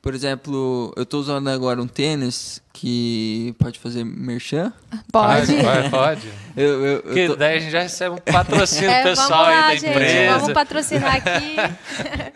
Por 0.00 0.14
exemplo, 0.14 0.92
eu 0.96 1.02
estou 1.02 1.20
usando 1.20 1.48
agora 1.48 1.82
um 1.82 1.86
tênis 1.86 2.62
que 2.72 3.54
pode 3.58 3.78
fazer 3.80 4.04
merchan. 4.04 4.72
Pode? 5.12 5.52
Pode, 5.56 5.90
pode. 5.90 6.28
Eu, 6.56 6.64
eu, 6.64 6.84
eu 6.96 7.02
Porque 7.02 7.26
tô- 7.28 7.36
daí 7.36 7.56
a 7.56 7.60
gente 7.60 7.70
já 7.70 7.82
recebe 7.82 8.16
um 8.16 8.32
patrocínio 8.32 8.90
É, 8.90 9.02
pessoal 9.04 9.28
vamos 9.28 9.46
lá, 9.46 9.66
aí 9.68 9.74
da 9.76 9.80
gente. 9.86 9.90
empresa. 9.90 10.38
Vamos 10.38 10.52
patrocinar 10.54 11.14
aqui. 11.16 11.56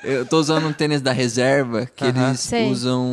Eu 0.04 0.26
tô 0.26 0.38
usando 0.38 0.66
um 0.68 0.72
tênis 0.72 1.00
da 1.00 1.10
reserva 1.12 1.86
que 1.86 2.04
Aham. 2.04 2.28
eles 2.28 2.40
Sei. 2.40 2.70
usam 2.70 3.04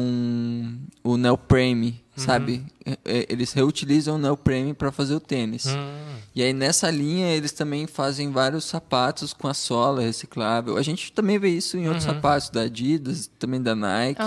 o 1.04 1.18
neoprene, 1.18 2.00
Uhum. 2.20 2.26
sabe? 2.26 2.66
É, 2.86 2.92
é, 3.06 3.26
Eles 3.30 3.54
reutilizam 3.54 4.16
o 4.16 4.18
neoprene 4.18 4.74
para 4.74 4.92
fazer 4.92 5.16
o 5.16 5.20
tênis. 5.20 5.66
Hum, 5.68 6.18
E 6.36 6.44
aí 6.44 6.54
nessa 6.54 6.90
linha 6.92 7.28
eles 7.36 7.52
também 7.52 7.88
fazem 7.88 8.32
vários 8.32 8.66
sapatos 8.66 9.34
com 9.34 9.48
a 9.48 9.54
sola 9.54 10.02
reciclável. 10.02 10.78
A 10.78 10.82
gente 10.82 11.12
também 11.12 11.38
vê 11.40 11.50
isso 11.50 11.78
em 11.78 11.88
outros 11.88 12.06
Uhum. 12.06 12.14
sapatos 12.14 12.50
da 12.50 12.62
Adidas, 12.62 13.30
também 13.40 13.62
da 13.62 13.76
Nike. 13.76 14.22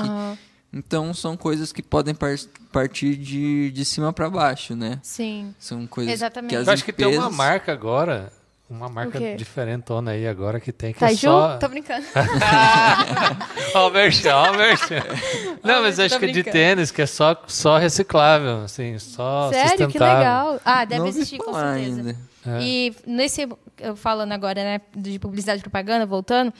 Então 0.72 1.12
são 1.12 1.36
coisas 1.36 1.70
que 1.70 1.82
podem 1.82 2.14
par- 2.14 2.34
partir 2.72 3.14
de, 3.16 3.70
de 3.70 3.84
cima 3.84 4.10
para 4.12 4.30
baixo, 4.30 4.74
né? 4.74 4.98
Sim. 5.02 5.54
São 5.58 5.86
coisas 5.86 6.14
Exatamente. 6.14 6.50
que 6.50 6.56
as 6.56 6.66
Eu 6.66 6.72
acho 6.72 6.84
que 6.84 6.92
tem 6.92 7.06
uma 7.06 7.14
empresas- 7.16 7.36
marca 7.36 7.72
agora, 7.72 8.32
uma 8.72 8.88
marca 8.88 9.18
diferentona 9.36 10.12
aí 10.12 10.26
agora 10.26 10.58
que 10.58 10.72
tem 10.72 10.92
que 10.92 10.98
Tá 11.00 11.10
é 11.10 11.14
Ju? 11.14 11.20
só... 11.20 11.58
Tô 11.58 11.68
brincando. 11.68 12.04
Ó 13.74 13.88
o 13.88 13.90
merchan, 13.90 14.34
ó 14.34 14.50
o 14.52 14.56
merchan. 14.56 15.02
Não, 15.62 15.82
mas 15.82 15.98
acho 15.98 16.18
que 16.18 16.24
é 16.26 16.28
de 16.28 16.42
tênis, 16.42 16.90
que 16.90 17.02
é 17.02 17.06
só, 17.06 17.36
só 17.46 17.78
reciclável, 17.78 18.62
assim, 18.64 18.98
só 18.98 19.50
Sério? 19.52 19.70
Que 19.76 19.82
sustentável. 19.84 20.18
legal. 20.18 20.60
Ah, 20.64 20.84
deve 20.84 21.00
Não 21.00 21.06
existir, 21.08 21.38
com 21.38 21.52
certeza. 21.54 22.00
ainda. 22.00 22.16
É. 22.44 22.60
E 22.60 22.94
nesse, 23.06 23.48
eu 23.78 23.94
falando 23.94 24.32
agora, 24.32 24.62
né, 24.62 24.80
de 24.96 25.18
publicidade 25.18 25.60
e 25.60 25.62
propaganda, 25.62 26.04
voltando, 26.04 26.52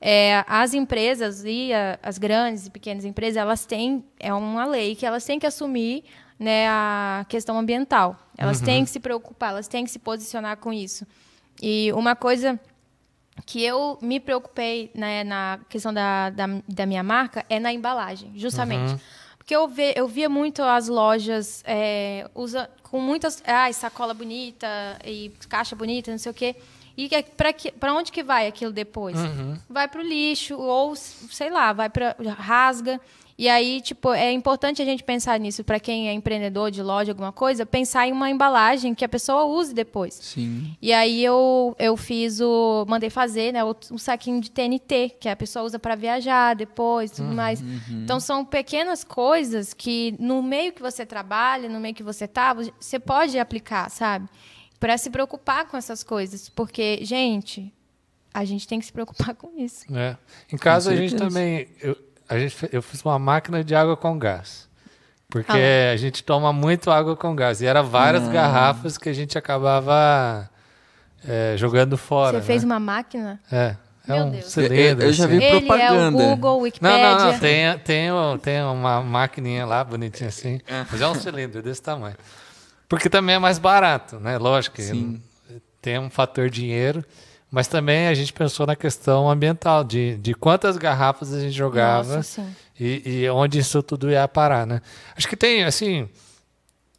é, 0.00 0.44
as 0.46 0.74
empresas 0.74 1.42
e 1.44 1.72
a- 1.72 1.98
as 2.02 2.18
grandes 2.18 2.66
e 2.66 2.70
pequenas 2.70 3.04
empresas, 3.06 3.38
elas 3.38 3.64
têm, 3.64 4.04
é 4.18 4.32
uma 4.34 4.66
lei 4.66 4.94
que 4.94 5.06
elas 5.06 5.24
têm 5.24 5.38
que 5.38 5.46
assumir 5.46 6.04
né, 6.38 6.68
a 6.68 7.24
questão 7.28 7.58
ambiental. 7.58 8.16
Elas 8.36 8.60
têm 8.60 8.84
que 8.84 8.90
se 8.90 9.00
preocupar, 9.00 9.50
elas 9.50 9.66
têm 9.68 9.84
que 9.84 9.90
se 9.90 9.98
posicionar 9.98 10.56
com 10.58 10.72
isso. 10.72 11.06
E 11.60 11.92
uma 11.92 12.16
coisa 12.16 12.58
que 13.46 13.62
eu 13.62 13.98
me 14.00 14.20
preocupei 14.20 14.90
né, 14.94 15.24
na 15.24 15.60
questão 15.68 15.92
da, 15.92 16.30
da, 16.30 16.46
da 16.68 16.86
minha 16.86 17.02
marca 17.02 17.44
é 17.48 17.58
na 17.58 17.72
embalagem, 17.72 18.32
justamente. 18.34 19.00
Porque 19.36 19.54
eu, 19.54 19.66
ve, 19.66 19.92
eu 19.96 20.06
via 20.06 20.28
muito 20.28 20.62
as 20.62 20.88
lojas 20.88 21.62
é, 21.66 22.28
usa, 22.34 22.70
com 22.82 23.00
muitas. 23.00 23.42
Ah, 23.46 23.72
sacola 23.72 24.14
bonita 24.14 24.66
e 25.04 25.32
caixa 25.48 25.74
bonita, 25.74 26.10
não 26.10 26.18
sei 26.18 26.30
o 26.30 26.34
quê. 26.34 26.56
E 27.04 27.08
que, 27.52 27.70
pra 27.72 27.94
onde 27.94 28.10
que 28.12 28.22
vai 28.22 28.46
aquilo 28.46 28.72
depois? 28.72 29.16
Vai 29.68 29.88
pro 29.88 30.02
lixo, 30.02 30.56
ou, 30.58 30.94
sei 30.96 31.50
lá, 31.50 31.72
vai 31.72 31.88
para 31.88 32.14
rasga. 32.38 33.00
E 33.38 33.48
aí, 33.48 33.80
tipo, 33.80 34.12
é 34.12 34.30
importante 34.32 34.82
a 34.82 34.84
gente 34.84 35.02
pensar 35.02 35.40
nisso, 35.40 35.64
para 35.64 35.80
quem 35.80 36.10
é 36.10 36.12
empreendedor 36.12 36.70
de 36.70 36.82
loja, 36.82 37.12
alguma 37.12 37.32
coisa, 37.32 37.64
pensar 37.64 38.06
em 38.06 38.12
uma 38.12 38.28
embalagem 38.28 38.94
que 38.94 39.02
a 39.02 39.08
pessoa 39.08 39.44
use 39.46 39.72
depois. 39.72 40.12
Sim. 40.12 40.76
E 40.82 40.92
aí 40.92 41.24
eu, 41.24 41.74
eu 41.78 41.96
fiz 41.96 42.38
o. 42.42 42.84
Mandei 42.86 43.08
fazer, 43.08 43.50
né? 43.54 43.64
o- 43.64 43.74
Um 43.90 43.96
saquinho 43.96 44.42
de 44.42 44.50
TNT, 44.50 45.16
que 45.18 45.26
a 45.26 45.34
pessoa 45.34 45.64
usa 45.64 45.78
para 45.78 45.94
viajar 45.94 46.54
depois 46.54 47.12
tudo 47.12 47.32
mais. 47.32 47.62
Então 47.88 48.20
são 48.20 48.44
pequenas 48.44 49.02
coisas 49.04 49.72
que 49.72 50.14
no 50.18 50.42
meio 50.42 50.74
que 50.74 50.82
você 50.82 51.06
trabalha, 51.06 51.66
no 51.66 51.80
meio 51.80 51.94
que 51.94 52.02
você 52.02 52.28
tá, 52.28 52.52
você 52.52 52.98
pode 52.98 53.38
aplicar, 53.38 53.88
sabe? 53.90 54.28
Para 54.80 54.96
se 54.98 55.10
preocupar 55.10 55.66
com 55.66 55.76
essas 55.76 56.02
coisas. 56.02 56.48
Porque, 56.48 56.98
gente, 57.04 57.72
a 58.34 58.44
gente 58.44 58.66
tem 58.66 58.80
que 58.80 58.86
se 58.86 58.92
preocupar 58.92 59.34
com 59.34 59.50
isso. 59.56 59.84
É. 59.94 60.16
Em 60.52 60.56
casa 60.56 60.90
a 60.90 60.96
gente 60.96 61.14
também. 61.14 61.68
Eu, 61.80 61.96
a 62.28 62.38
gente, 62.38 62.56
eu 62.72 62.80
fiz 62.82 63.02
uma 63.04 63.18
máquina 63.18 63.62
de 63.62 63.74
água 63.74 63.96
com 63.96 64.18
gás. 64.18 64.68
Porque 65.28 65.52
Ah. 65.52 65.92
a 65.92 65.96
gente 65.96 66.24
toma 66.24 66.52
muito 66.52 66.90
água 66.90 67.14
com 67.14 67.36
gás. 67.36 67.60
E 67.60 67.66
era 67.66 67.82
várias 67.82 68.26
Ah. 68.26 68.32
garrafas 68.32 68.96
que 68.98 69.08
a 69.08 69.12
gente 69.12 69.36
acabava 69.38 70.48
é, 71.28 71.54
jogando 71.58 71.96
fora. 71.98 72.40
você 72.40 72.46
fez 72.46 72.64
né? 72.64 72.72
uma 72.72 72.80
máquina? 72.80 73.38
É. 73.52 73.76
É 74.08 74.14
Meu 74.14 74.24
um 74.24 74.30
Deus. 74.30 74.46
cilindro. 74.46 75.04
Eu- 75.04 75.08
eu 75.08 75.12
já 75.12 75.26
assim. 75.26 75.38
vi 75.38 75.44
Ele 75.44 75.54
é 75.54 75.56
o 75.58 75.60
propaganda. 75.66 76.18
Google, 76.24 76.50
Não, 76.56 76.60
Wikipédia. 76.62 76.98
não, 77.18 77.32
não. 77.32 77.38
Tem, 77.38 77.78
tem, 77.80 78.08
tem 78.42 78.62
uma 78.62 79.02
maquininha 79.02 79.66
lá, 79.66 79.84
bonitinha 79.84 80.30
assim. 80.30 80.58
Mas 80.90 81.00
é 81.00 81.06
um 81.06 81.14
cilindro 81.14 81.62
desse 81.62 81.82
tamanho. 81.82 82.16
Porque 82.90 83.08
também 83.08 83.36
é 83.36 83.38
mais 83.38 83.56
barato, 83.56 84.18
né? 84.18 84.36
Lógico 84.36 84.74
que 84.74 84.82
Sim. 84.82 85.22
tem 85.80 85.96
um 85.96 86.10
fator 86.10 86.50
dinheiro. 86.50 87.04
Mas 87.48 87.68
também 87.68 88.08
a 88.08 88.14
gente 88.14 88.32
pensou 88.32 88.66
na 88.66 88.74
questão 88.74 89.30
ambiental, 89.30 89.84
de, 89.84 90.16
de 90.16 90.34
quantas 90.34 90.76
garrafas 90.76 91.32
a 91.32 91.40
gente 91.40 91.52
jogava 91.52 92.16
Nossa, 92.16 92.44
e, 92.78 93.22
e 93.22 93.30
onde 93.30 93.60
isso 93.60 93.80
tudo 93.80 94.10
ia 94.10 94.26
parar, 94.26 94.66
né? 94.66 94.82
Acho 95.16 95.28
que 95.28 95.36
tem, 95.36 95.62
assim... 95.62 96.08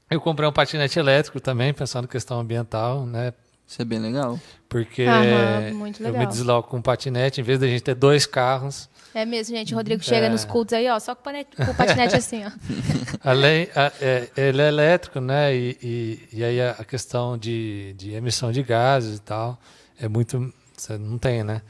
Eu 0.09 0.19
comprei 0.19 0.47
um 0.47 0.51
patinete 0.51 0.97
elétrico 0.97 1.39
também, 1.41 1.73
pensando 1.73 2.05
em 2.05 2.07
questão 2.07 2.39
ambiental, 2.39 3.05
né? 3.05 3.33
Isso 3.71 3.81
é 3.81 3.85
bem 3.85 3.99
legal. 3.99 4.37
Porque 4.67 5.03
Aham, 5.03 5.73
muito 5.75 6.01
eu 6.03 6.07
me 6.07 6.11
legal. 6.19 6.27
desloco 6.27 6.69
com 6.69 6.77
um 6.77 6.81
patinete, 6.81 7.39
em 7.39 7.43
vez 7.43 7.57
da 7.57 7.67
gente 7.67 7.81
ter 7.83 7.95
dois 7.95 8.25
carros, 8.25 8.89
É 9.13 9.25
mesmo, 9.25 9.55
gente. 9.55 9.73
O 9.73 9.77
Rodrigo 9.77 10.03
chega 10.03 10.25
É. 10.25 10.29
nos 10.29 10.43
cultos 10.43 10.73
aí, 10.73 10.89
ó, 10.89 10.99
só 10.99 11.15
com 11.15 11.29
o 11.29 11.71
o 11.71 11.73
patinete 11.75 12.15
assim, 12.17 12.43
ó. 12.45 12.51
Além, 13.23 13.69
a- 13.73 13.91
é, 14.01 14.29
ele 14.35 14.61
é 14.61 14.67
elétrico, 14.67 15.21
né? 15.21 15.55
E, 15.55 15.77
e, 15.81 16.19
e 16.33 16.43
aí 16.43 16.61
a, 16.61 16.83
questão 16.83 17.37
de, 17.37 17.93
de 17.97 18.11
emissão 18.13 18.51
de 18.51 18.61
gases 18.61 19.17
e 19.19 19.21
tal 19.21 19.57
é 19.99 20.07
muito. 20.09 20.53
Você 20.77 20.97
não 20.97 21.17
tem, 21.17 21.41
né? 21.43 21.61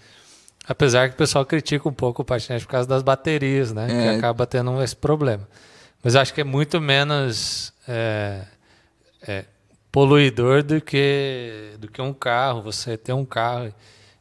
Apesar 0.68 1.08
que 1.10 1.14
o 1.16 1.18
pessoal 1.18 1.46
critica 1.46 1.88
um 1.88 1.94
pouco 1.94 2.22
o 2.24 2.26
patinete 2.26 2.66
por 2.66 2.72
causa 2.72 2.88
das 2.88 3.04
baterias, 3.04 3.72
né? 3.74 3.86
Que 3.88 3.94
É. 3.94 4.16
acaba 4.18 4.48
tendo 4.48 4.82
esse 4.82 4.96
problema. 4.96 5.48
Mas 6.04 6.16
eu 6.16 6.22
acho 6.22 6.34
que 6.34 6.42
é 6.42 6.44
muito 6.44 6.80
menos 6.82 7.72
é, 7.88 8.42
é, 9.28 9.46
poluidor 9.92 10.64
do 10.64 10.80
que, 10.80 11.76
do 11.80 11.90
que 11.90 12.02
um 12.02 12.14
carro, 12.14 12.62
você 12.62 12.98
ter 12.98 13.14
um 13.14 13.26
carro 13.26 13.74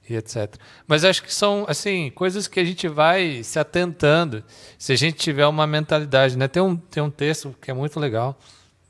e 0.08 0.16
etc. 0.16 0.56
Mas 0.86 1.04
acho 1.04 1.22
que 1.22 1.32
são 1.32 1.64
assim 1.68 2.10
coisas 2.10 2.48
que 2.48 2.58
a 2.58 2.64
gente 2.64 2.88
vai 2.88 3.42
se 3.44 3.58
atentando 3.58 4.42
se 4.76 4.92
a 4.92 4.96
gente 4.96 5.16
tiver 5.16 5.46
uma 5.46 5.66
mentalidade. 5.66 6.36
Né? 6.36 6.48
Tem, 6.48 6.62
um, 6.62 6.76
tem 6.76 7.02
um 7.02 7.10
texto 7.10 7.54
que 7.60 7.70
é 7.70 7.74
muito 7.74 8.00
legal, 8.00 8.38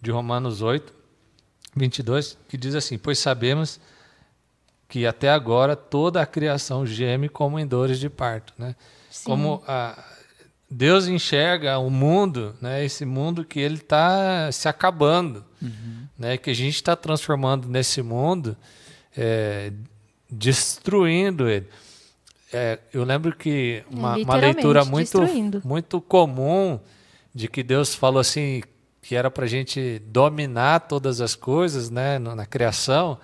de 0.01 0.11
Romanos 0.11 0.63
8, 0.63 0.93
22, 1.77 2.39
que 2.49 2.57
diz 2.57 2.75
assim: 2.75 2.97
Pois 2.97 3.19
sabemos 3.19 3.79
que 4.89 5.07
até 5.07 5.31
agora 5.31 5.77
toda 5.77 6.21
a 6.21 6.27
criação 6.27 6.87
geme 6.87 7.29
como 7.29 7.59
em 7.59 7.67
dores 7.67 8.01
de 8.01 8.09
parto. 8.09 8.55
Né? 8.59 8.75
Sim. 9.11 9.25
Como 9.25 9.63
a, 9.69 10.03
Deus 10.71 11.07
enxerga 11.07 11.79
o 11.79 11.91
mundo, 11.91 12.57
né? 12.61 12.85
esse 12.85 13.05
mundo 13.05 13.45
que 13.45 13.61
ele 13.61 13.77
está 13.77 14.51
se 14.51 14.69
acabando, 14.69 15.45
né? 16.21 16.37
que 16.37 16.51
a 16.51 16.55
gente 16.55 16.75
está 16.75 16.95
transformando 16.95 17.67
nesse 17.67 18.03
mundo 18.03 18.55
é, 19.17 19.73
destruindo 20.31 21.49
ele. 21.49 21.67
É, 22.53 22.79
eu 22.93 23.05
lembro 23.05 23.35
que 23.35 23.83
uma, 23.91 24.17
uma 24.17 24.37
leitura 24.37 24.85
muito, 24.85 25.19
destruindo. 25.21 25.63
muito 25.65 26.01
comum 26.01 26.79
de 27.35 27.49
que 27.49 27.63
Deus 27.63 27.95
falou 27.95 28.21
assim 28.21 28.63
que 29.03 29.17
era 29.17 29.31
para 29.31 29.47
a 29.47 29.49
gente 29.49 30.01
dominar 30.07 30.81
todas 30.81 31.21
as 31.21 31.35
coisas, 31.35 31.91
né, 31.91 32.19
na 32.19 32.45
criação. 32.45 33.19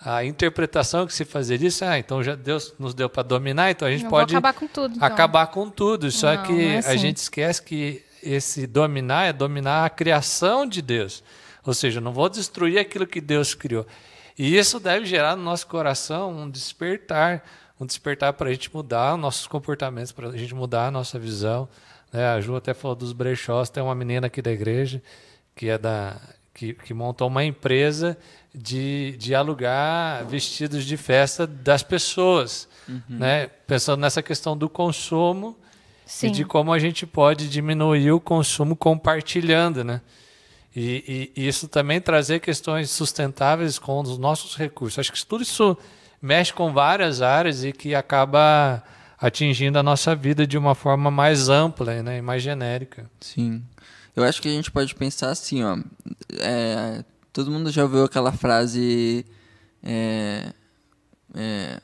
A 0.00 0.24
interpretação 0.24 1.06
que 1.06 1.12
se 1.12 1.24
fazia 1.24 1.56
disso, 1.58 1.84
ah, 1.84 1.98
então 1.98 2.22
já 2.22 2.34
Deus 2.34 2.74
nos 2.78 2.94
deu 2.94 3.08
para 3.08 3.22
dominar, 3.22 3.70
então 3.70 3.86
a 3.86 3.90
gente 3.90 4.04
Eu 4.04 4.10
pode 4.10 4.34
acabar 4.34 4.54
com 4.54 4.66
tudo, 4.66 4.96
então. 4.96 5.06
acabar 5.06 5.46
com 5.48 5.70
tudo. 5.70 6.10
Só 6.10 6.34
Não, 6.34 6.42
que 6.42 6.64
é 6.64 6.76
a 6.76 6.78
assim. 6.78 6.98
gente 6.98 7.16
esquece 7.18 7.62
que 7.62 8.02
esse 8.22 8.66
dominar 8.66 9.26
é 9.26 9.32
dominar 9.32 9.84
a 9.84 9.90
criação 9.90 10.66
de 10.66 10.82
Deus. 10.82 11.22
Ou 11.66 11.74
seja, 11.74 12.00
não 12.00 12.12
vou 12.12 12.28
destruir 12.28 12.78
aquilo 12.78 13.06
que 13.06 13.20
Deus 13.20 13.54
criou. 13.54 13.86
E 14.38 14.56
isso 14.56 14.80
deve 14.80 15.04
gerar 15.06 15.36
no 15.36 15.42
nosso 15.42 15.66
coração 15.66 16.32
um 16.32 16.48
despertar, 16.48 17.44
um 17.78 17.84
despertar 17.84 18.32
para 18.32 18.48
a 18.48 18.52
gente 18.52 18.72
mudar 18.74 19.14
os 19.14 19.20
nossos 19.20 19.46
comportamentos, 19.46 20.12
para 20.12 20.28
a 20.28 20.36
gente 20.36 20.54
mudar 20.54 20.86
a 20.86 20.90
nossa 20.90 21.18
visão. 21.18 21.68
né? 22.12 22.26
A 22.28 22.40
Ju 22.40 22.56
até 22.56 22.72
falou 22.72 22.94
dos 22.94 23.12
brechós, 23.12 23.68
tem 23.68 23.82
uma 23.82 23.94
menina 23.94 24.28
aqui 24.28 24.40
da 24.40 24.50
igreja 24.50 25.02
que 25.54 25.68
é 25.68 25.76
da 25.76 26.16
que, 26.54 26.74
que 26.74 26.92
montou 26.92 27.28
uma 27.28 27.44
empresa 27.44 28.16
de, 28.54 29.14
de 29.18 29.34
alugar 29.34 30.26
vestidos 30.26 30.84
de 30.84 30.96
festa 30.96 31.46
das 31.46 31.82
pessoas, 31.82 32.68
né? 33.08 33.46
Pensando 33.66 34.00
nessa 34.00 34.22
questão 34.22 34.56
do 34.56 34.68
consumo 34.68 35.56
Sim. 36.04 36.26
e 36.26 36.30
de 36.30 36.44
como 36.44 36.72
a 36.72 36.78
gente 36.78 37.06
pode 37.06 37.48
diminuir 37.48 38.10
o 38.12 38.20
consumo 38.20 38.74
compartilhando, 38.74 39.84
né? 39.84 40.00
E, 40.74 41.30
e- 41.36 41.42
e 41.42 41.48
isso 41.48 41.66
também 41.68 42.00
trazer 42.00 42.40
questões 42.40 42.90
sustentáveis 42.90 43.78
com 43.78 44.00
os 44.00 44.16
nossos 44.18 44.56
recursos. 44.56 44.98
Acho 44.98 45.12
que 45.12 45.26
tudo 45.26 45.42
isso 45.42 45.76
mexe 46.22 46.52
com 46.52 46.72
várias 46.72 47.20
áreas 47.22 47.64
e 47.64 47.72
que 47.72 47.94
acaba 47.94 48.82
atingindo 49.18 49.78
a 49.78 49.82
nossa 49.82 50.14
vida 50.14 50.46
de 50.46 50.56
uma 50.56 50.74
forma 50.74 51.10
mais 51.10 51.48
ampla 51.48 52.02
né? 52.02 52.18
e 52.18 52.22
mais 52.22 52.42
genérica. 52.42 53.10
Sim. 53.20 53.62
Eu 54.14 54.24
acho 54.24 54.40
que 54.40 54.48
a 54.48 54.52
gente 54.52 54.70
pode 54.70 54.94
pensar 54.94 55.30
assim, 55.30 55.62
ó. 55.64 55.78
é, 56.38 57.04
todo 57.32 57.50
mundo 57.50 57.70
já 57.70 57.82
ouviu 57.82 58.04
aquela 58.04 58.32
frase. 58.32 59.24
é, 59.82 60.52
é, 61.34 61.80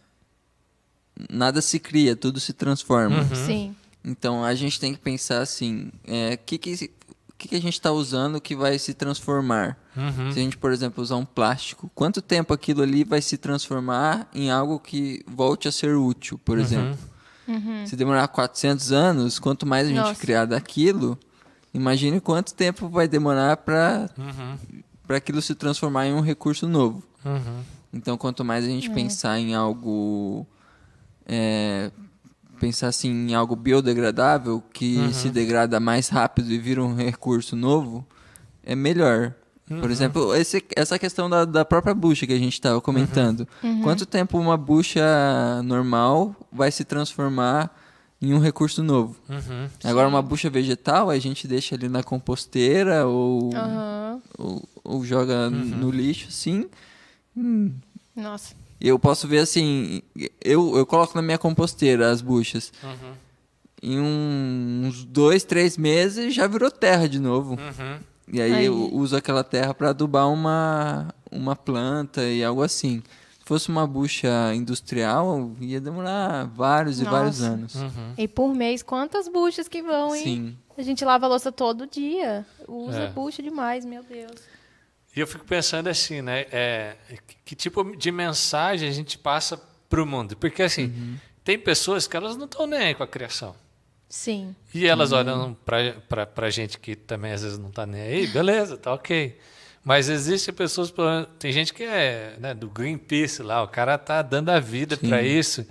nada 1.30 1.60
se 1.62 1.78
cria, 1.78 2.14
tudo 2.16 2.38
se 2.40 2.52
transforma. 2.52 3.24
Sim. 3.34 3.74
Então 4.04 4.44
a 4.44 4.54
gente 4.54 4.78
tem 4.78 4.92
que 4.94 5.00
pensar 5.00 5.40
assim: 5.40 5.90
o 6.04 6.38
que, 6.44 6.58
que, 6.58 6.90
que, 7.38 7.48
que 7.48 7.56
a 7.56 7.60
gente 7.60 7.74
está 7.74 7.92
usando 7.92 8.40
que 8.40 8.56
vai 8.56 8.78
se 8.78 8.94
transformar? 8.94 9.76
Uhum. 9.96 10.32
Se 10.32 10.38
a 10.38 10.42
gente, 10.42 10.56
por 10.56 10.72
exemplo, 10.72 11.02
usar 11.02 11.16
um 11.16 11.24
plástico, 11.24 11.90
quanto 11.94 12.22
tempo 12.22 12.52
aquilo 12.54 12.82
ali 12.82 13.04
vai 13.04 13.20
se 13.20 13.36
transformar 13.36 14.28
em 14.34 14.50
algo 14.50 14.78
que 14.80 15.22
volte 15.26 15.68
a 15.68 15.72
ser 15.72 15.94
útil, 15.96 16.38
por 16.44 16.58
exemplo? 16.58 16.98
Se 17.86 17.94
demorar 17.94 18.26
400 18.26 18.90
anos, 18.90 19.38
quanto 19.38 19.64
mais 19.64 19.86
a 19.86 19.90
gente 19.90 19.98
Nossa. 20.00 20.20
criar 20.20 20.46
daquilo, 20.46 21.16
imagine 21.72 22.20
quanto 22.20 22.52
tempo 22.54 22.88
vai 22.88 23.06
demorar 23.06 23.56
para 23.58 24.10
Uhum. 24.18 24.82
para 25.06 25.18
aquilo 25.18 25.40
se 25.40 25.54
transformar 25.54 26.06
em 26.06 26.12
um 26.12 26.20
recurso 26.20 26.66
novo. 26.66 27.02
Uhum. 27.24 27.62
Então, 27.92 28.16
quanto 28.18 28.44
mais 28.44 28.64
a 28.64 28.68
gente 28.68 28.90
pensar 28.90 29.38
em 29.38 29.54
algo. 29.54 30.44
é, 31.24 31.90
pensar 32.56 32.88
assim 32.88 33.10
em 33.10 33.34
algo 33.34 33.54
biodegradável, 33.56 34.62
que 34.72 34.96
se 35.12 35.28
degrada 35.30 35.78
mais 35.80 36.08
rápido 36.08 36.50
e 36.50 36.58
vira 36.58 36.82
um 36.82 36.94
recurso 36.94 37.54
novo, 37.56 38.04
é 38.64 38.74
melhor. 38.74 39.32
Por 39.68 39.90
exemplo, 39.90 40.34
esse- 40.34 40.64
essa 40.76 40.96
questão 40.98 41.28
da, 41.28 41.44
da 41.44 41.64
própria 41.64 41.92
bucha 41.94 42.24
que 42.26 42.32
a 42.32 42.38
gente 42.38 42.52
estava 42.52 42.80
comentando. 42.80 43.48
Quanto 43.82 44.06
tempo 44.06 44.38
uma 44.38 44.56
bucha 44.56 45.02
normal 45.64 46.36
vai 46.52 46.70
se 46.70 46.84
transformar 46.84 47.74
em 48.22 48.32
um 48.32 48.38
recurso 48.38 48.82
novo? 48.82 49.16
Uhum. 49.28 49.68
Agora, 49.84 50.06
uma 50.08 50.22
bucha 50.22 50.48
vegetal, 50.48 51.10
a 51.10 51.18
gente 51.18 51.48
deixa 51.48 51.74
ali 51.74 51.88
na 51.88 52.02
composteira 52.02 53.06
ou, 53.06 53.50
ou, 54.38 54.62
ou 54.84 55.04
joga 55.04 55.50
no 55.50 55.90
lixo, 55.90 56.28
assim. 56.28 56.66
Nossa. 58.14 58.54
Eu 58.80 58.98
posso 58.98 59.26
ver 59.26 59.38
assim, 59.38 60.02
eu, 60.44 60.76
eu 60.76 60.84
coloco 60.86 61.14
na 61.16 61.22
minha 61.22 61.38
composteira 61.38 62.10
as 62.10 62.20
buchas. 62.20 62.72
Uhum. 62.82 63.12
Em 63.82 64.00
um- 64.00 64.82
uns 64.86 65.04
dois, 65.04 65.44
três 65.44 65.76
meses 65.76 66.34
já 66.34 66.46
virou 66.46 66.70
terra 66.70 67.08
de 67.08 67.18
novo. 67.18 67.52
Uhum. 67.52 67.98
E 68.32 68.40
aí, 68.42 68.52
Aí. 68.52 68.64
eu 68.66 68.74
uso 68.92 69.16
aquela 69.16 69.44
terra 69.44 69.72
para 69.72 69.90
adubar 69.90 70.28
uma, 70.28 71.14
uma 71.30 71.54
planta 71.54 72.22
e 72.24 72.42
algo 72.42 72.62
assim. 72.62 73.02
Se 73.38 73.44
fosse 73.44 73.68
uma 73.68 73.86
bucha 73.86 74.52
industrial, 74.54 75.52
ia 75.60 75.80
demorar 75.80 76.44
vários 76.46 77.00
e 77.00 77.04
vários 77.04 77.38
Nossa. 77.40 77.52
anos. 77.52 77.74
Uhum. 77.76 78.12
E 78.18 78.26
por 78.26 78.52
mês, 78.54 78.82
quantas 78.82 79.28
buchas 79.28 79.68
que 79.68 79.80
vão, 79.82 80.14
hein? 80.16 80.24
Sim. 80.24 80.56
A 80.76 80.82
gente 80.82 81.04
lava 81.04 81.26
a 81.26 81.28
louça 81.28 81.52
todo 81.52 81.86
dia. 81.86 82.44
Usa 82.66 82.98
É. 83.02 83.08
bucha 83.10 83.42
demais, 83.42 83.84
meu 83.84 84.02
Deus. 84.02 84.32
E 85.16 85.20
eu 85.20 85.26
fico 85.26 85.44
pensando 85.46 85.88
assim, 85.88 86.20
né? 86.20 86.44
É, 86.52 86.94
que- 87.44 87.56
tipo 87.56 87.96
de 87.96 88.12
mensagem 88.12 88.86
a 88.88 88.92
gente 88.92 89.16
passa 89.16 89.58
para 89.88 90.02
o 90.02 90.06
mundo? 90.06 90.36
Porque 90.36 90.62
assim, 90.62 91.18
tem 91.42 91.58
pessoas 91.58 92.06
que 92.06 92.14
elas 92.16 92.36
não 92.36 92.44
estão 92.44 92.66
nem 92.66 92.78
aí 92.80 92.94
com 92.94 93.02
a 93.02 93.06
criação. 93.08 93.56
Sim. 94.08 94.54
E 94.74 94.86
elas 94.86 95.12
olham 95.12 95.56
para 95.64 96.28
a 96.46 96.50
gente 96.50 96.78
que 96.78 96.94
também 96.94 97.32
às 97.32 97.42
vezes 97.42 97.58
não 97.58 97.70
está 97.70 97.86
nem 97.86 98.00
aí, 98.02 98.26
beleza, 98.26 98.76
tá 98.76 98.92
ok. 98.92 99.36
Mas 99.82 100.08
existem 100.08 100.52
pessoas, 100.52 100.92
tem 101.38 101.50
gente 101.52 101.72
que 101.72 101.82
é 101.84 102.36
né, 102.38 102.52
do 102.54 102.68
Greenpeace 102.68 103.42
lá, 103.42 103.62
o 103.62 103.68
cara 103.68 103.96
tá 103.96 104.20
dando 104.20 104.50
a 104.50 104.60
vida 104.60 104.96
para 104.96 105.22
isso. 105.22 105.64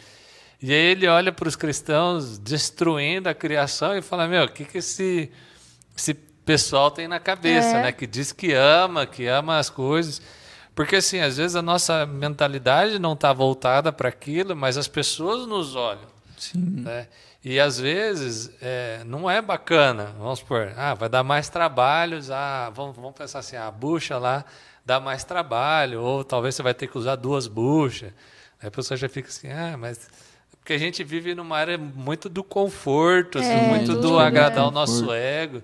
E 0.61 0.71
aí 0.73 0.91
ele 0.91 1.05
olha 1.07 1.31
para 1.31 1.47
os 1.47 1.55
cristãos 1.55 2.37
destruindo 2.39 3.27
a 3.29 3.33
criação 3.33 3.95
e 3.95 4.01
fala: 4.01 4.27
Meu, 4.27 4.45
o 4.45 4.49
que, 4.49 4.63
que 4.65 4.77
esse, 4.77 5.29
esse 5.95 6.13
pessoal 6.45 6.91
tem 6.91 7.07
na 7.07 7.19
cabeça, 7.19 7.69
É. 7.77 7.81
né? 7.83 7.91
Que 7.91 8.05
diz 8.07 8.31
que 8.31 8.53
ama, 8.53 9.05
que 9.05 9.27
ama 9.27 9.57
as 9.57 9.69
coisas. 9.69 10.21
Porque, 10.73 10.97
assim, 10.97 11.19
às 11.21 11.37
vezes 11.37 11.55
a 11.55 11.61
nossa 11.61 12.05
mentalidade 12.05 12.99
não 12.99 13.13
está 13.13 13.31
voltada 13.31 13.91
para 13.93 14.09
aquilo, 14.09 14.55
mas 14.55 14.77
as 14.77 14.87
pessoas 14.87 15.47
nos 15.47 15.75
olham. 15.75 16.07
Sim. 16.37 16.81
Né? 16.83 17.07
E 17.43 17.59
às 17.59 17.79
vezes 17.79 18.51
é, 18.61 19.01
não 19.05 19.29
é 19.29 19.41
bacana. 19.41 20.13
Vamos 20.19 20.39
supor, 20.39 20.73
ah, 20.75 20.93
vai 20.93 21.07
dar 21.07 21.23
mais 21.23 21.47
trabalhos, 21.47 22.29
ah, 22.31 22.71
vamos, 22.75 22.95
vamos 22.95 23.13
pensar 23.13 23.39
assim, 23.39 23.55
a 23.55 23.69
bucha 23.71 24.17
lá 24.17 24.43
dá 24.85 24.99
mais 24.99 25.23
trabalho, 25.23 26.01
ou 26.01 26.23
talvez 26.23 26.55
você 26.55 26.61
vai 26.63 26.73
ter 26.73 26.87
que 26.87 26.97
usar 26.97 27.15
duas 27.15 27.47
buchas. 27.47 28.11
Aí 28.61 28.67
a 28.67 28.71
pessoa 28.71 28.97
já 28.97 29.07
fica 29.07 29.29
assim, 29.29 29.49
ah, 29.51 29.75
mas. 29.77 30.09
Porque 30.59 30.73
a 30.73 30.77
gente 30.79 31.03
vive 31.03 31.35
numa 31.35 31.55
área 31.57 31.77
muito 31.77 32.27
do 32.27 32.43
conforto, 32.43 33.37
assim, 33.37 33.47
É, 33.51 33.67
muito 33.69 33.95
do 34.01 34.17
agradar 34.19 34.63
né? 34.63 34.67
o 34.67 34.71
nosso 34.71 35.13
ego. 35.13 35.61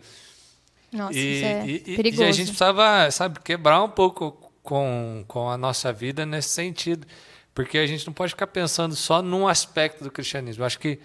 Nossa, 0.91 1.17
E, 1.17 1.35
isso 1.35 1.45
é 1.45 1.67
e- 1.67 1.95
perigoso. 1.95 2.23
e 2.23 2.25
a 2.25 2.31
gente 2.31 2.47
precisava, 2.47 3.09
sabe, 3.11 3.39
quebrar 3.39 3.81
um 3.83 3.89
pouco 3.89 4.51
com, 4.61 5.23
com 5.27 5.49
a 5.49 5.57
nossa 5.57 5.91
vida 5.93 6.25
nesse 6.25 6.49
sentido. 6.49 7.07
Porque 7.53 7.77
a 7.77 7.85
gente 7.85 8.05
não 8.07 8.13
pode 8.13 8.31
ficar 8.31 8.47
pensando 8.47 8.95
só 8.95 9.21
num 9.21 9.47
aspecto 9.47 10.03
do 10.03 10.11
cristianismo. 10.11 10.63
Eu 10.63 10.67
acho 10.67 10.79
que 10.79 10.99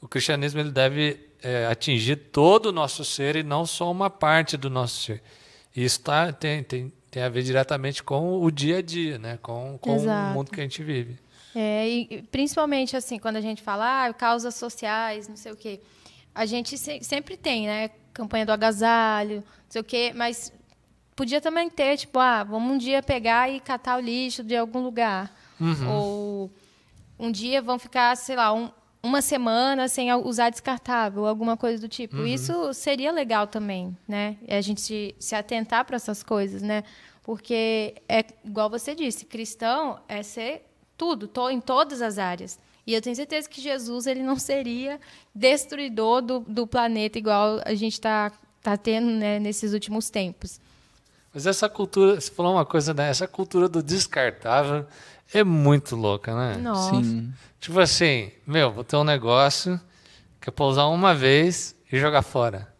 o 0.00 0.08
cristianismo 0.08 0.60
ele 0.60 0.70
deve 0.70 1.28
é, 1.42 1.66
atingir 1.66 2.16
todo 2.16 2.66
o 2.66 2.72
nosso 2.72 3.04
ser 3.04 3.36
e 3.36 3.42
não 3.42 3.64
só 3.64 3.90
uma 3.90 4.10
parte 4.10 4.56
do 4.56 4.68
nosso 4.68 5.00
ser. 5.04 5.22
E 5.74 5.84
isso 5.84 6.00
tá, 6.00 6.32
tem, 6.32 6.62
tem, 6.62 6.92
tem 7.10 7.22
a 7.22 7.28
ver 7.28 7.42
diretamente 7.42 8.02
com 8.02 8.42
o 8.42 8.50
dia 8.50 8.78
a 8.78 8.82
dia, 8.82 9.16
né? 9.18 9.38
com, 9.40 9.78
com 9.80 9.96
o 9.96 10.32
mundo 10.34 10.50
que 10.50 10.60
a 10.60 10.64
gente 10.64 10.82
vive. 10.82 11.18
É, 11.54 11.88
e 11.88 12.06
e 12.10 12.22
principalmente 12.22 12.96
assim, 12.96 13.18
quando 13.18 13.36
a 13.36 13.40
gente 13.40 13.62
fala 13.62 14.06
ah, 14.06 14.12
causas 14.14 14.54
sociais, 14.54 15.28
não 15.28 15.36
sei 15.36 15.52
o 15.52 15.56
quê. 15.56 15.80
A 16.34 16.46
gente 16.46 16.76
se- 16.78 17.02
sempre 17.02 17.36
tem, 17.36 17.66
né? 17.66 17.90
Campanha 18.12 18.44
do 18.46 18.52
agasalho, 18.52 19.36
não 19.36 19.44
sei 19.68 19.80
o 19.80 19.84
quê, 19.84 20.12
mas 20.14 20.52
podia 21.16 21.40
também 21.40 21.68
ter, 21.70 21.96
tipo, 21.96 22.18
ah, 22.18 22.42
vamos 22.44 22.72
um 22.74 22.78
dia 22.78 23.02
pegar 23.02 23.50
e 23.50 23.60
catar 23.60 23.96
o 23.98 24.00
lixo 24.00 24.42
de 24.42 24.56
algum 24.56 24.80
lugar. 24.82 25.30
Ou 25.88 26.50
um 27.18 27.30
dia 27.30 27.60
vão 27.62 27.78
ficar, 27.78 28.16
sei 28.16 28.36
lá, 28.36 28.52
um- 28.52 28.70
uma 29.02 29.20
semana 29.20 29.88
sem 29.88 30.12
usar 30.14 30.50
descartável, 30.50 31.26
alguma 31.26 31.56
coisa 31.56 31.80
do 31.80 31.88
tipo. 31.88 32.16
Isso 32.26 32.72
seria 32.74 33.10
legal 33.12 33.46
também, 33.46 33.96
né? 34.06 34.36
A 34.48 34.60
gente 34.60 34.80
se, 34.80 35.14
se 35.18 35.34
atentar 35.34 35.84
para 35.84 35.96
essas 35.96 36.22
coisas, 36.22 36.62
né? 36.62 36.84
Porque 37.22 37.94
é 38.08 38.24
igual 38.44 38.68
você 38.70 38.94
disse, 38.94 39.24
cristão 39.24 40.00
é 40.08 40.22
ser 40.22 40.66
tudo, 40.96 41.26
to, 41.26 41.50
em 41.50 41.60
todas 41.60 42.00
as 42.02 42.18
áreas. 42.18 42.58
E 42.86 42.94
eu 42.94 43.00
tenho 43.00 43.14
certeza 43.14 43.48
que 43.48 43.60
Jesus 43.60 44.06
ele 44.06 44.22
não 44.22 44.38
seria 44.38 45.00
destruidor 45.34 46.20
do, 46.20 46.40
do 46.40 46.66
planeta 46.66 47.18
igual 47.18 47.60
a 47.64 47.74
gente 47.74 47.94
está 47.94 48.32
tá 48.62 48.76
tendo 48.76 49.10
né, 49.10 49.38
nesses 49.38 49.72
últimos 49.72 50.10
tempos. 50.10 50.60
Mas 51.32 51.46
essa 51.46 51.68
cultura, 51.68 52.20
você 52.20 52.30
falou 52.30 52.52
uma 52.52 52.66
coisa, 52.66 52.92
né? 52.92 53.08
Essa 53.08 53.26
cultura 53.26 53.68
do 53.68 53.82
descartável 53.82 54.86
é 55.32 55.42
muito 55.42 55.96
louca, 55.96 56.34
né? 56.34 56.56
Nossa. 56.58 56.94
Sim. 56.96 57.32
Tipo 57.58 57.80
assim, 57.80 58.30
meu, 58.46 58.70
vou 58.70 58.84
ter 58.84 58.96
um 58.96 59.04
negócio 59.04 59.80
que 60.40 60.50
é 60.50 60.62
usar 60.62 60.86
uma 60.86 61.14
vez 61.14 61.74
e 61.90 61.98
jogar 61.98 62.22
fora. 62.22 62.71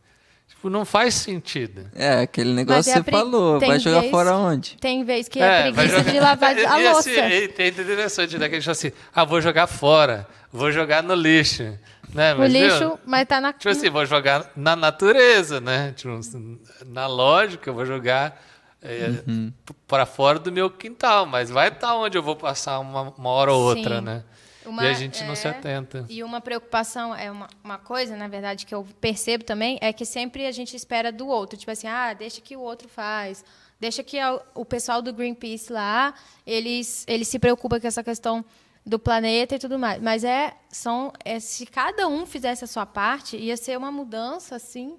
Tipo, 0.62 0.70
não 0.70 0.84
faz 0.84 1.14
sentido. 1.14 1.90
É, 1.92 2.20
aquele 2.20 2.52
negócio 2.52 2.88
é 2.88 2.94
que 2.94 2.98
você 3.00 3.02
pre- 3.02 3.10
falou. 3.12 3.58
tem 3.58 3.68
Vai 3.68 3.80
jogar 3.80 3.98
vez- 3.98 4.10
fora 4.12 4.36
onde? 4.36 4.76
Tem 4.76 5.02
vez 5.04 5.28
que 5.28 5.40
é, 5.40 5.72
vai 5.72 5.72
preguiça 5.72 5.98
jogar- 5.98 6.12
de 6.12 6.20
lavar 6.20 6.50
a 6.70 6.80
E 6.80 6.84
louça. 6.84 7.10
assim, 7.10 7.18
é 7.20 7.44
é 7.58 7.66
interessante, 7.68 8.38
né? 8.38 8.48
Que 8.48 8.54
a 8.54 8.58
gente 8.60 8.64
fala 8.66 8.72
assim, 8.72 8.92
ah, 9.12 9.24
vou 9.24 9.40
jogar 9.40 9.66
fora, 9.66 10.24
vou 10.52 10.70
jogar 10.70 11.02
no 11.02 11.14
lixo. 11.16 11.64
Né? 12.14 12.32
o 12.34 12.38
Mas, 12.38 12.52
viu? 12.52 12.62
lixo, 12.68 12.98
mas 13.04 13.26
tá 13.26 13.40
na. 13.40 13.52
Tipo 13.52 13.70
assim, 13.70 13.90
vou 13.90 14.06
jogar 14.06 14.52
na 14.54 14.76
natureza, 14.76 15.60
né? 15.60 15.92
Tipo, 15.96 16.20
na 16.86 17.08
lógica, 17.08 17.68
eu 17.70 17.74
vou 17.74 17.84
jogar 17.84 18.40
para 19.88 20.06
fora 20.06 20.38
do 20.38 20.52
meu 20.52 20.70
quintal, 20.70 21.26
mas 21.26 21.50
vai 21.50 21.68
estar 21.68 21.94
onde 21.96 22.16
eu 22.16 22.22
vou 22.22 22.36
passar 22.36 22.78
uma, 22.78 23.12
uma 23.16 23.30
hora 23.30 23.52
ou 23.52 23.62
outra, 23.62 23.96
Sim. 23.98 24.04
né? 24.04 24.22
Uma- 24.64 24.84
e 24.84 24.88
a 24.88 24.92
gente 24.94 25.22
não 25.24 25.34
se 25.34 25.46
é, 25.46 25.50
atenta. 25.50 26.06
E 26.08 26.22
uma 26.22 26.40
preocupação, 26.40 27.14
é 27.14 27.30
uma, 27.30 27.48
uma 27.64 27.78
coisa, 27.78 28.16
na 28.16 28.28
verdade, 28.28 28.64
que 28.66 28.74
eu 28.74 28.86
percebo 29.00 29.44
também, 29.44 29.78
é 29.80 29.92
que 29.92 30.04
sempre 30.04 30.46
a 30.46 30.52
gente 30.52 30.76
espera 30.76 31.10
do 31.10 31.26
outro. 31.26 31.58
Tipo 31.58 31.70
assim, 31.70 31.86
ah, 31.88 32.12
deixa 32.12 32.40
que 32.40 32.56
o 32.56 32.60
outro 32.60 32.88
faz. 32.88 33.44
Deixa 33.80 34.02
que 34.02 34.18
a- 34.18 34.40
o 34.54 34.64
pessoal 34.64 35.02
do 35.02 35.12
Greenpeace 35.12 35.72
lá, 35.72 36.14
eles, 36.46 37.04
eles 37.08 37.26
se 37.28 37.38
preocupam 37.38 37.80
com 37.80 37.86
essa 37.86 38.02
questão 38.02 38.44
do 38.84 38.98
planeta 38.98 39.54
e 39.54 39.58
tudo 39.58 39.78
mais. 39.78 40.00
Mas 40.02 40.24
é, 40.24 40.54
são, 40.68 41.12
é, 41.24 41.38
se 41.40 41.66
cada 41.66 42.06
um 42.08 42.26
fizesse 42.26 42.64
a 42.64 42.66
sua 42.66 42.84
parte, 42.86 43.36
ia 43.36 43.56
ser 43.56 43.76
uma 43.78 43.90
mudança, 43.92 44.56
assim, 44.56 44.96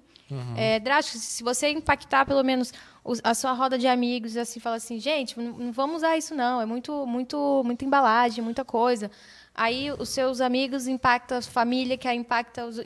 é, 0.56 0.80
drástica. 0.80 1.18
Se 1.18 1.42
você 1.42 1.68
impactar, 1.70 2.24
pelo 2.24 2.42
menos, 2.42 2.72
os- 3.04 3.20
a 3.22 3.34
sua 3.34 3.52
roda 3.52 3.78
de 3.78 3.86
amigos, 3.86 4.36
assim, 4.38 4.58
fala 4.58 4.76
assim, 4.76 4.98
gente, 4.98 5.38
não, 5.38 5.52
não 5.52 5.70
vamos 5.72 5.96
usar 5.96 6.16
isso, 6.16 6.34
não. 6.34 6.60
É 6.62 6.66
muito, 6.66 7.06
muito, 7.06 7.62
muita 7.64 7.84
embalagem, 7.84 8.42
muita 8.42 8.64
coisa. 8.64 9.10
Aí 9.54 9.92
os 9.92 10.08
seus 10.08 10.40
amigos 10.40 10.86
impactam 10.88 11.38
a 11.38 11.42
família, 11.42 11.96
que 11.96 12.08
aí 12.08 12.16
impacta 12.18 12.66
os. 12.66 12.76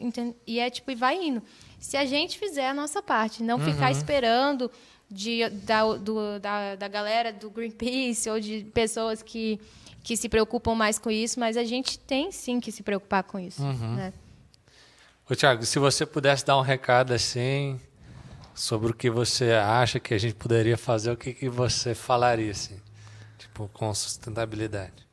E 0.46 0.61
é 0.61 0.68
tipo, 0.68 0.90
e 0.90 0.94
vai 0.94 1.16
indo. 1.16 1.42
Se 1.78 1.96
a 1.96 2.04
gente 2.04 2.38
fizer 2.38 2.68
a 2.68 2.74
nossa 2.74 3.02
parte, 3.02 3.42
não 3.42 3.59
ficar 3.59 3.90
esperando 3.90 4.70
de, 5.11 5.48
da, 5.48 5.83
do- 5.94 6.38
da, 6.38 6.74
da 6.76 6.88
galera 6.88 7.33
do 7.33 7.48
Greenpeace 7.48 8.28
ou 8.28 8.38
de 8.38 8.64
pessoas 8.74 9.22
que, 9.22 9.59
que 10.02 10.14
se 10.16 10.28
preocupam 10.28 10.74
mais 10.74 10.98
com 10.98 11.11
isso, 11.11 11.40
mas 11.40 11.57
a 11.57 11.64
gente 11.64 11.98
tem 11.98 12.31
sim 12.31 12.61
que 12.61 12.70
se 12.70 12.83
preocupar 12.83 13.22
com 13.22 13.38
isso. 13.38 13.62
né? 13.96 14.12
Ô, 15.31 15.35
Tiago, 15.35 15.64
se 15.64 15.78
você 15.78 16.04
pudesse 16.04 16.44
dar 16.44 16.59
um 16.59 16.62
recado 16.62 17.12
assim 17.14 17.81
sobre 18.54 18.90
o 18.90 18.94
que 18.94 19.09
você 19.09 19.52
acha 19.52 19.98
que 20.00 20.12
a 20.12 20.18
gente 20.18 20.35
poderia 20.35 20.76
fazer, 20.76 21.11
o 21.12 21.16
que, 21.16 21.33
que 21.33 21.48
você 21.48 21.94
falaria, 21.94 22.50
assim? 22.50 22.76
Tipo, 23.38 23.70
com 23.72 23.94
sustentabilidade. 23.94 25.08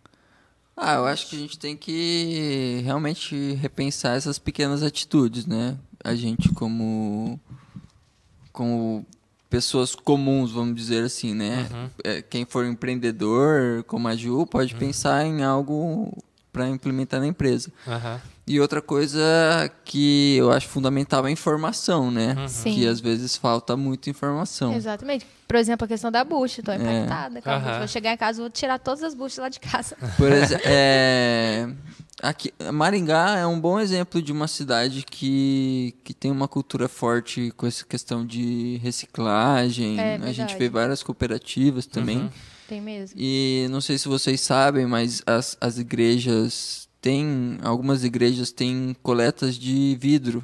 Ah, 0.78 0.96
eu 0.96 1.06
acho 1.06 1.30
que 1.30 1.36
a 1.36 1.40
gente 1.40 1.58
tem 1.58 1.76
que 1.78 2.82
realmente 2.84 3.54
repensar 3.54 4.18
essas 4.18 4.38
pequenas 4.38 4.84
atitudes, 4.84 5.46
né? 5.46 5.78
A 6.04 6.16
gente 6.16 6.50
como 6.50 7.40
como 8.52 9.06
pessoas 9.50 9.96
comuns, 9.96 10.52
vamos 10.52 10.76
dizer 10.76 11.04
assim, 11.04 11.34
né? 11.34 11.70
É, 12.04 12.22
Quem 12.22 12.46
for 12.46 12.66
empreendedor, 12.66 13.84
como 13.86 14.08
a 14.08 14.16
Ju, 14.16 14.46
pode 14.46 14.76
pensar 14.76 15.26
em 15.26 15.44
algo 15.44 16.12
para 16.52 16.68
implementar 16.70 17.20
na 17.20 17.28
empresa. 17.28 17.72
Aham. 17.88 18.22
E 18.48 18.60
outra 18.60 18.80
coisa 18.80 19.20
que 19.84 20.38
eu 20.38 20.52
acho 20.52 20.68
fundamental 20.68 21.26
é 21.26 21.30
a 21.30 21.32
informação, 21.32 22.12
né? 22.12 22.36
Sim. 22.48 22.76
Que 22.76 22.88
às 22.88 23.00
vezes 23.00 23.36
falta 23.36 23.76
muita 23.76 24.10
informação. 24.12 24.74
Exatamente. 24.76 25.26
Por 25.48 25.56
exemplo, 25.56 25.86
a 25.86 25.88
questão 25.88 26.12
da 26.12 26.24
bucha. 26.24 26.62
Estou 26.62 26.76
impactada 26.76 27.42
com 27.42 27.50
a 27.50 27.54
Aham. 27.54 27.64
bucha. 27.64 27.78
Vou 27.80 27.88
chegar 27.88 28.14
em 28.14 28.18
casa 28.18 28.42
vou 28.42 28.50
tirar 28.52 28.78
todas 28.78 29.04
as 29.04 29.16
buchas 29.16 29.40
lá 29.40 29.50
de 29.50 29.60
casa. 29.60 29.98
Por 30.16 30.32
exemplo, 30.32 30.64
é, 30.68 31.68
aqui, 32.22 32.54
Maringá 32.72 33.36
é 33.40 33.48
um 33.48 33.60
bom 33.60 33.80
exemplo 33.80 34.22
de 34.22 34.32
uma 34.32 34.48
cidade 34.48 35.04
que, 35.04 35.96
que 36.04 36.14
tem 36.14 36.30
uma 36.30 36.48
cultura 36.48 36.88
forte 36.88 37.52
com 37.58 37.66
essa 37.66 37.84
questão 37.84 38.24
de 38.24 38.78
reciclagem. 38.84 40.00
É 40.00 40.20
a 40.22 40.32
gente 40.32 40.56
vê 40.56 40.70
várias 40.70 41.02
cooperativas 41.02 41.88
também. 41.88 42.20
Uhum. 42.20 42.30
Tem 42.68 42.82
mesmo. 42.82 43.16
E 43.20 43.68
não 43.72 43.82
sei 43.82 43.98
se 43.98 44.08
vocês 44.08 44.42
sabem, 44.42 44.86
mas 44.86 45.24
as, 45.26 45.58
as 45.60 45.78
igrejas 45.80 46.88
têm. 47.06 47.60
Algumas 47.62 48.04
igrejas 48.04 48.52
têm 48.52 48.96
coletas 49.04 49.56
de 49.56 49.96
vidro. 50.02 50.44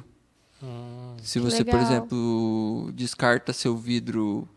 Hum, 0.62 1.16
Se 1.20 1.40
você, 1.40 1.64
por 1.64 1.74
legal. 1.74 1.90
exemplo, 1.90 2.92
descarta 2.94 3.52
seu 3.52 3.76
vidro 3.76 4.48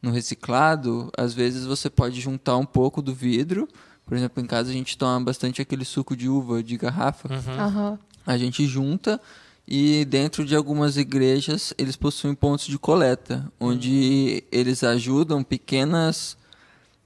no 0.00 0.12
reciclado, 0.12 1.10
às 1.18 1.34
vezes 1.34 1.66
você 1.66 1.90
pode 1.90 2.20
juntar 2.20 2.56
um 2.56 2.64
pouco 2.64 3.02
do 3.02 3.12
vidro. 3.12 3.68
Por 4.06 4.16
exemplo, 4.16 4.40
em 4.40 4.46
casa 4.46 4.70
a 4.70 4.72
gente 4.72 4.96
toma 4.96 5.20
bastante 5.20 5.60
aquele 5.60 5.84
suco 5.84 6.16
de 6.16 6.28
uva 6.28 6.62
de 6.62 6.76
garrafa. 6.76 7.28
Uhum. 7.28 7.60
Aham. 7.60 7.98
A 8.24 8.38
gente 8.38 8.64
junta 8.64 9.20
e 9.66 10.04
dentro 10.04 10.44
de 10.44 10.54
algumas 10.54 10.96
igrejas 10.96 11.74
eles 11.76 11.96
possuem 11.96 12.36
pontos 12.36 12.66
de 12.66 12.78
coleta, 12.78 13.50
onde 13.58 14.44
eles 14.52 14.84
ajudam 14.84 15.42
pequenas 15.42 16.36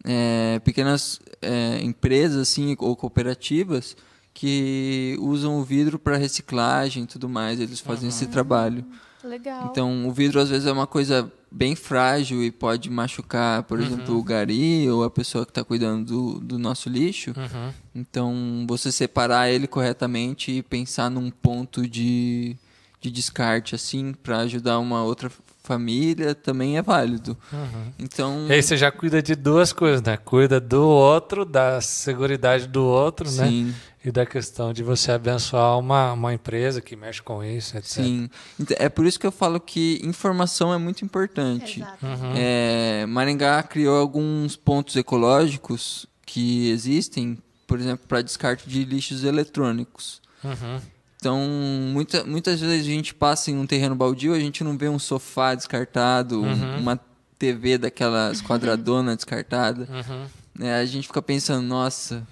é, 0.04 0.58
pequenas 0.58 1.20
é, 1.40 1.80
empresas 1.82 2.36
assim 2.36 2.76
ou 2.78 2.94
cooperativas 2.94 3.96
que 4.34 5.16
usam 5.20 5.58
o 5.58 5.64
vidro 5.64 5.98
para 5.98 6.16
reciclagem 6.16 7.04
e 7.04 7.06
tudo 7.06 7.28
mais. 7.28 7.60
Eles 7.60 7.80
fazem 7.80 8.08
esse 8.08 8.26
trabalho. 8.26 8.84
Legal. 9.24 9.68
Então, 9.70 10.08
o 10.08 10.12
vidro 10.12 10.40
às 10.40 10.48
vezes 10.48 10.66
é 10.66 10.72
uma 10.72 10.86
coisa 10.86 11.30
bem 11.50 11.76
frágil 11.76 12.42
e 12.42 12.50
pode 12.50 12.90
machucar, 12.90 13.62
por 13.64 13.78
exemplo, 13.78 14.18
o 14.18 14.22
gari 14.22 14.88
ou 14.88 15.04
a 15.04 15.10
pessoa 15.10 15.44
que 15.44 15.50
está 15.50 15.62
cuidando 15.62 16.06
do, 16.06 16.40
do 16.40 16.58
nosso 16.58 16.88
lixo. 16.88 17.32
Uhum. 17.36 17.72
Então, 17.94 18.64
você 18.66 18.90
separar 18.90 19.50
ele 19.50 19.66
corretamente 19.66 20.50
e 20.50 20.62
pensar 20.62 21.10
num 21.10 21.30
ponto 21.30 21.86
de, 21.86 22.56
de 23.00 23.10
descarte, 23.10 23.74
assim, 23.74 24.12
para 24.12 24.38
ajudar 24.38 24.78
uma 24.78 25.04
outra 25.04 25.30
família, 25.62 26.34
também 26.34 26.76
é 26.76 26.82
válido. 26.82 27.36
Uhum. 27.52 27.92
Então, 27.98 28.46
E 28.48 28.52
aí 28.52 28.62
você 28.62 28.76
já 28.76 28.90
cuida 28.90 29.22
de 29.22 29.34
duas 29.34 29.72
coisas, 29.72 30.02
né? 30.02 30.16
Cuida 30.16 30.60
do 30.60 30.82
outro, 30.82 31.44
da 31.44 31.80
seguridade 31.80 32.66
do 32.66 32.84
outro, 32.84 33.30
né? 33.30 33.48
sim, 33.48 33.74
E 34.04 34.10
da 34.10 34.26
questão 34.26 34.72
de 34.72 34.82
você 34.82 35.12
abençoar 35.12 35.78
uma, 35.78 36.12
uma 36.12 36.34
empresa 36.34 36.80
que 36.80 36.96
mexe 36.96 37.22
com 37.22 37.44
isso, 37.44 37.76
etc. 37.76 37.90
sim. 37.90 38.30
Então, 38.58 38.76
é 38.80 38.88
por 38.88 39.06
isso 39.06 39.18
que 39.20 39.26
eu 39.26 39.32
falo 39.32 39.60
que 39.60 40.00
informação 40.02 40.74
é 40.74 40.78
muito 40.78 41.04
importante. 41.04 41.80
Uhum. 42.02 42.32
É, 42.36 43.06
Maringá 43.06 43.62
criou 43.62 43.96
alguns 43.96 44.56
pontos 44.56 44.96
ecológicos 44.96 46.06
que 46.26 46.70
existem, 46.70 47.38
por 47.66 47.78
exemplo, 47.78 48.04
para 48.08 48.22
descarte 48.22 48.68
de 48.68 48.84
lixos 48.84 49.22
eletrônicos. 49.22 50.20
Uhum. 50.42 50.80
Então, 51.22 51.38
muita, 51.38 52.24
muitas 52.24 52.60
vezes 52.60 52.80
a 52.84 52.90
gente 52.90 53.14
passa 53.14 53.48
em 53.52 53.56
um 53.56 53.64
terreno 53.64 53.94
baldio, 53.94 54.34
a 54.34 54.40
gente 54.40 54.64
não 54.64 54.76
vê 54.76 54.88
um 54.88 54.98
sofá 54.98 55.54
descartado, 55.54 56.42
um- 56.42 56.48
Uhum. 56.50 56.78
uma 56.80 56.98
TV 57.38 57.78
daquelas 57.78 58.42
quadradona 58.42 59.14
descartada. 59.14 59.86
Uhum. 59.88 60.26
né? 60.58 60.74
a 60.80 60.84
gente 60.84 61.06
fica 61.06 61.22
pensando, 61.22 61.64
nossa, 61.64 62.26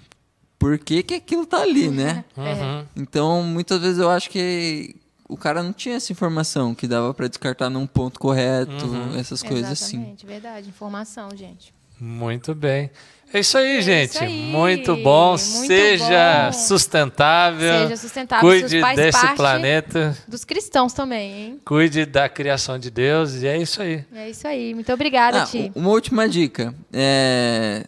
por 0.59 0.77
que, 0.77 1.01
que 1.03 1.13
aquilo 1.13 1.45
tá 1.45 1.61
ali, 1.61 1.87
né? 1.89 2.25
Uhum. 2.35 2.85
Então, 2.97 3.41
muitas 3.43 3.79
vezes 3.79 3.97
eu 3.97 4.09
acho 4.09 4.29
que 4.29 4.93
o 5.29 5.37
cara 5.37 5.63
não 5.63 5.71
tinha 5.71 5.95
essa 5.95 6.11
informação, 6.11 6.75
que 6.75 6.85
dava 6.85 7.13
para 7.13 7.29
descartar 7.29 7.69
num 7.69 7.87
ponto 7.87 8.19
correto, 8.19 8.85
Uhum. 8.87 9.15
essas 9.17 9.41
coisas 9.41 9.71
assim. 9.71 9.95
Exatamente, 9.99 10.25
verdade. 10.25 10.67
Informação, 10.67 11.29
gente. 11.33 11.73
Muito 11.97 12.53
bem. 12.53 12.91
É 13.33 13.39
isso 13.39 13.57
aí, 13.57 13.77
É 13.77 13.81
gente. 13.81 14.09
isso 14.15 14.23
aí. 14.23 14.43
Muito 14.51 14.95
bom. 14.97 15.29
Muito 15.37 15.39
Seja 15.67 16.45
bom. 16.51 16.53
sustentável. 16.53 17.81
Seja 17.83 17.97
sustentável. 17.97 18.49
Cuide 18.49 18.81
desse 18.95 19.19
parte 19.21 19.35
planeta. 19.37 20.17
Dos 20.27 20.43
cristãos 20.43 20.93
também, 20.93 21.31
hein? 21.33 21.59
Cuide 21.65 22.05
da 22.05 22.27
criação 22.27 22.77
de 22.77 22.91
Deus. 22.91 23.35
E 23.41 23.47
é 23.47 23.57
isso 23.61 23.81
aí. 23.81 24.03
É 24.13 24.29
isso 24.29 24.47
aí. 24.47 24.73
Muito 24.73 24.91
obrigada, 24.91 25.43
Ah, 25.43 25.45
Ti. 25.45 25.71
uma 25.75 25.89
última 25.89 26.27
dica. 26.27 26.73
É, 26.91 27.85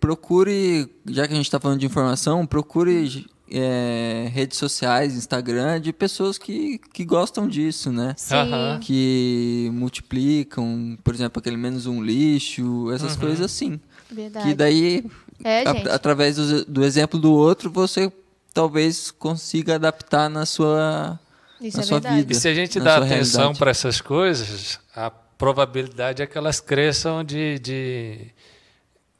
procure, 0.00 0.88
já 1.08 1.26
que 1.26 1.32
a 1.32 1.36
gente 1.36 1.46
está 1.46 1.60
falando 1.60 1.78
de 1.78 1.86
informação, 1.86 2.46
procure 2.46 3.26
é, 3.52 4.28
redes 4.32 4.58
sociais, 4.58 5.14
Instagram, 5.14 5.80
de 5.80 5.92
pessoas 5.92 6.38
que, 6.38 6.80
que 6.92 7.04
gostam 7.04 7.48
disso, 7.48 7.90
né? 7.92 8.14
Sim. 8.16 8.34
Que 8.80 9.68
multiplicam, 9.72 10.96
por 11.02 11.14
exemplo, 11.14 11.40
aquele 11.40 11.56
menos 11.56 11.86
um 11.86 12.02
lixo, 12.02 12.90
essas 12.92 13.14
Uhum. 13.14 13.20
coisas 13.20 13.40
assim. 13.40 13.80
Verdade. 14.14 14.48
Que 14.48 14.54
daí, 14.54 15.04
É, 15.44 15.62
a- 15.66 15.94
através 15.94 16.36
do, 16.36 16.64
do 16.64 16.84
exemplo 16.84 17.18
do 17.18 17.32
outro, 17.32 17.70
você 17.70 18.12
talvez 18.52 19.10
consiga 19.10 19.76
adaptar 19.76 20.28
na 20.28 20.44
sua, 20.44 21.18
Isso 21.60 21.76
na 21.78 21.82
é 21.82 21.86
sua 21.86 22.00
verdade. 22.00 22.16
vida. 22.22 22.32
E 22.32 22.36
se 22.36 22.48
a 22.48 22.54
gente 22.54 22.78
dá 22.80 22.96
atenção 22.96 23.54
para 23.54 23.70
essas 23.70 24.00
coisas, 24.00 24.78
a 24.94 25.10
probabilidade 25.10 26.22
é 26.22 26.26
que 26.26 26.36
elas 26.36 26.60
cresçam 26.60 27.24
de. 27.24 27.58
de- 27.58 28.26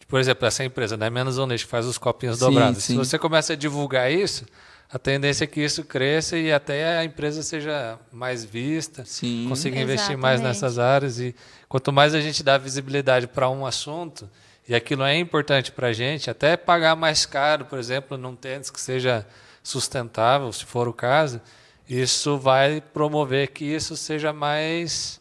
por 0.08 0.18
exemplo, 0.18 0.44
essa 0.46 0.64
empresa, 0.64 0.96
né? 0.96 1.08
Menos 1.08 1.36
lixo, 1.36 1.64
que 1.66 1.70
faz 1.70 1.86
os 1.86 1.96
copinhos 1.96 2.38
Sim, 2.38 2.44
dobrados. 2.44 2.82
sim. 2.82 2.92
Se 2.94 2.98
você 2.98 3.16
começa 3.18 3.52
a 3.52 3.56
divulgar 3.56 4.10
isso, 4.12 4.44
a 4.92 4.98
tendência 4.98 5.44
é 5.44 5.46
que 5.46 5.60
isso 5.60 5.84
cresça 5.84 6.36
e 6.36 6.52
até 6.52 6.98
a 6.98 7.04
empresa 7.04 7.44
seja 7.44 7.96
mais 8.12 8.44
vista, 8.44 9.04
Sim. 9.06 9.46
consiga 9.48 9.78
investir 9.80 10.18
mais 10.18 10.40
Exatamente. 10.40 10.62
nessas 10.62 10.78
áreas. 10.80 11.20
E 11.20 11.32
quanto 11.68 11.92
mais 11.92 12.12
a 12.12 12.20
gente 12.20 12.42
dá 12.42 12.58
visibilidade 12.58 13.28
para 13.28 13.48
um 13.48 13.64
assunto, 13.64 14.28
e 14.70 14.74
aquilo 14.76 15.02
é 15.02 15.18
importante 15.18 15.72
para 15.72 15.88
a 15.88 15.92
gente, 15.92 16.30
até 16.30 16.56
pagar 16.56 16.94
mais 16.94 17.26
caro, 17.26 17.64
por 17.64 17.76
exemplo, 17.76 18.16
num 18.16 18.36
tênis 18.36 18.70
que 18.70 18.80
seja 18.80 19.26
sustentável, 19.64 20.52
se 20.52 20.64
for 20.64 20.86
o 20.86 20.92
caso, 20.92 21.40
isso 21.88 22.38
vai 22.38 22.80
promover 22.80 23.48
que 23.48 23.64
isso 23.64 23.96
seja 23.96 24.32
mais 24.32 25.18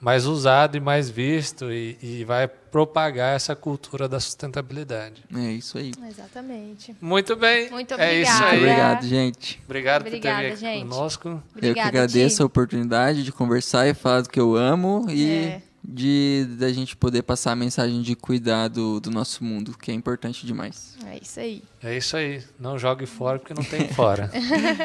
mais 0.00 0.26
usado 0.26 0.76
e 0.76 0.80
mais 0.80 1.08
visto 1.08 1.70
e, 1.72 1.96
e, 2.02 2.24
vai 2.24 2.48
propagar 2.48 3.36
essa 3.36 3.54
cultura 3.54 4.08
da 4.08 4.18
sustentabilidade. 4.18 5.22
É 5.32 5.52
isso 5.52 5.78
aí. 5.78 5.92
Exatamente. 6.08 6.96
Muito 7.00 7.36
bem. 7.36 7.70
Muito 7.70 7.94
obrigada. 7.94 8.16
É 8.16 8.20
isso 8.20 8.42
aí. 8.42 8.58
Obrigado, 8.58 9.06
gente. 9.06 9.62
Obrigado 9.64 10.00
Obrigada, 10.00 10.36
por 10.36 10.42
ter 10.42 10.56
vindo 10.56 10.58
gente. 10.58 10.88
conosco. 10.88 11.28
Obrigada, 11.28 11.68
eu 11.68 11.74
que 11.74 11.80
agradeço 11.80 12.36
Ti. 12.38 12.42
a 12.42 12.46
oportunidade 12.46 13.22
de 13.22 13.30
conversar 13.30 13.86
e 13.86 13.94
falar 13.94 14.22
do 14.22 14.28
que 14.28 14.40
eu 14.40 14.56
amo 14.56 15.06
e 15.08 15.30
É. 15.30 15.62
de 15.84 16.46
da 16.58 16.72
gente 16.72 16.96
poder 16.96 17.22
passar 17.22 17.52
a 17.52 17.56
mensagem 17.56 18.02
de 18.02 18.14
cuidar 18.14 18.68
do, 18.68 19.00
nosso 19.10 19.42
mundo, 19.42 19.76
que 19.76 19.90
é 19.90 19.94
importante 19.94 20.46
demais. 20.46 20.96
É 21.06 21.18
isso 21.20 21.40
aí. 21.40 21.62
É 21.82 21.96
isso 21.96 22.16
aí. 22.16 22.42
Não 22.58 22.78
jogue 22.78 23.06
fora 23.06 23.38
porque 23.38 23.54
não 23.54 23.64
tem 23.64 23.88
fora. 23.88 24.30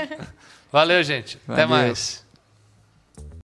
Valeu, 0.72 1.02
gente. 1.04 1.38
Até 1.48 1.66
Valeu. 1.66 1.88
mais. 1.88 2.26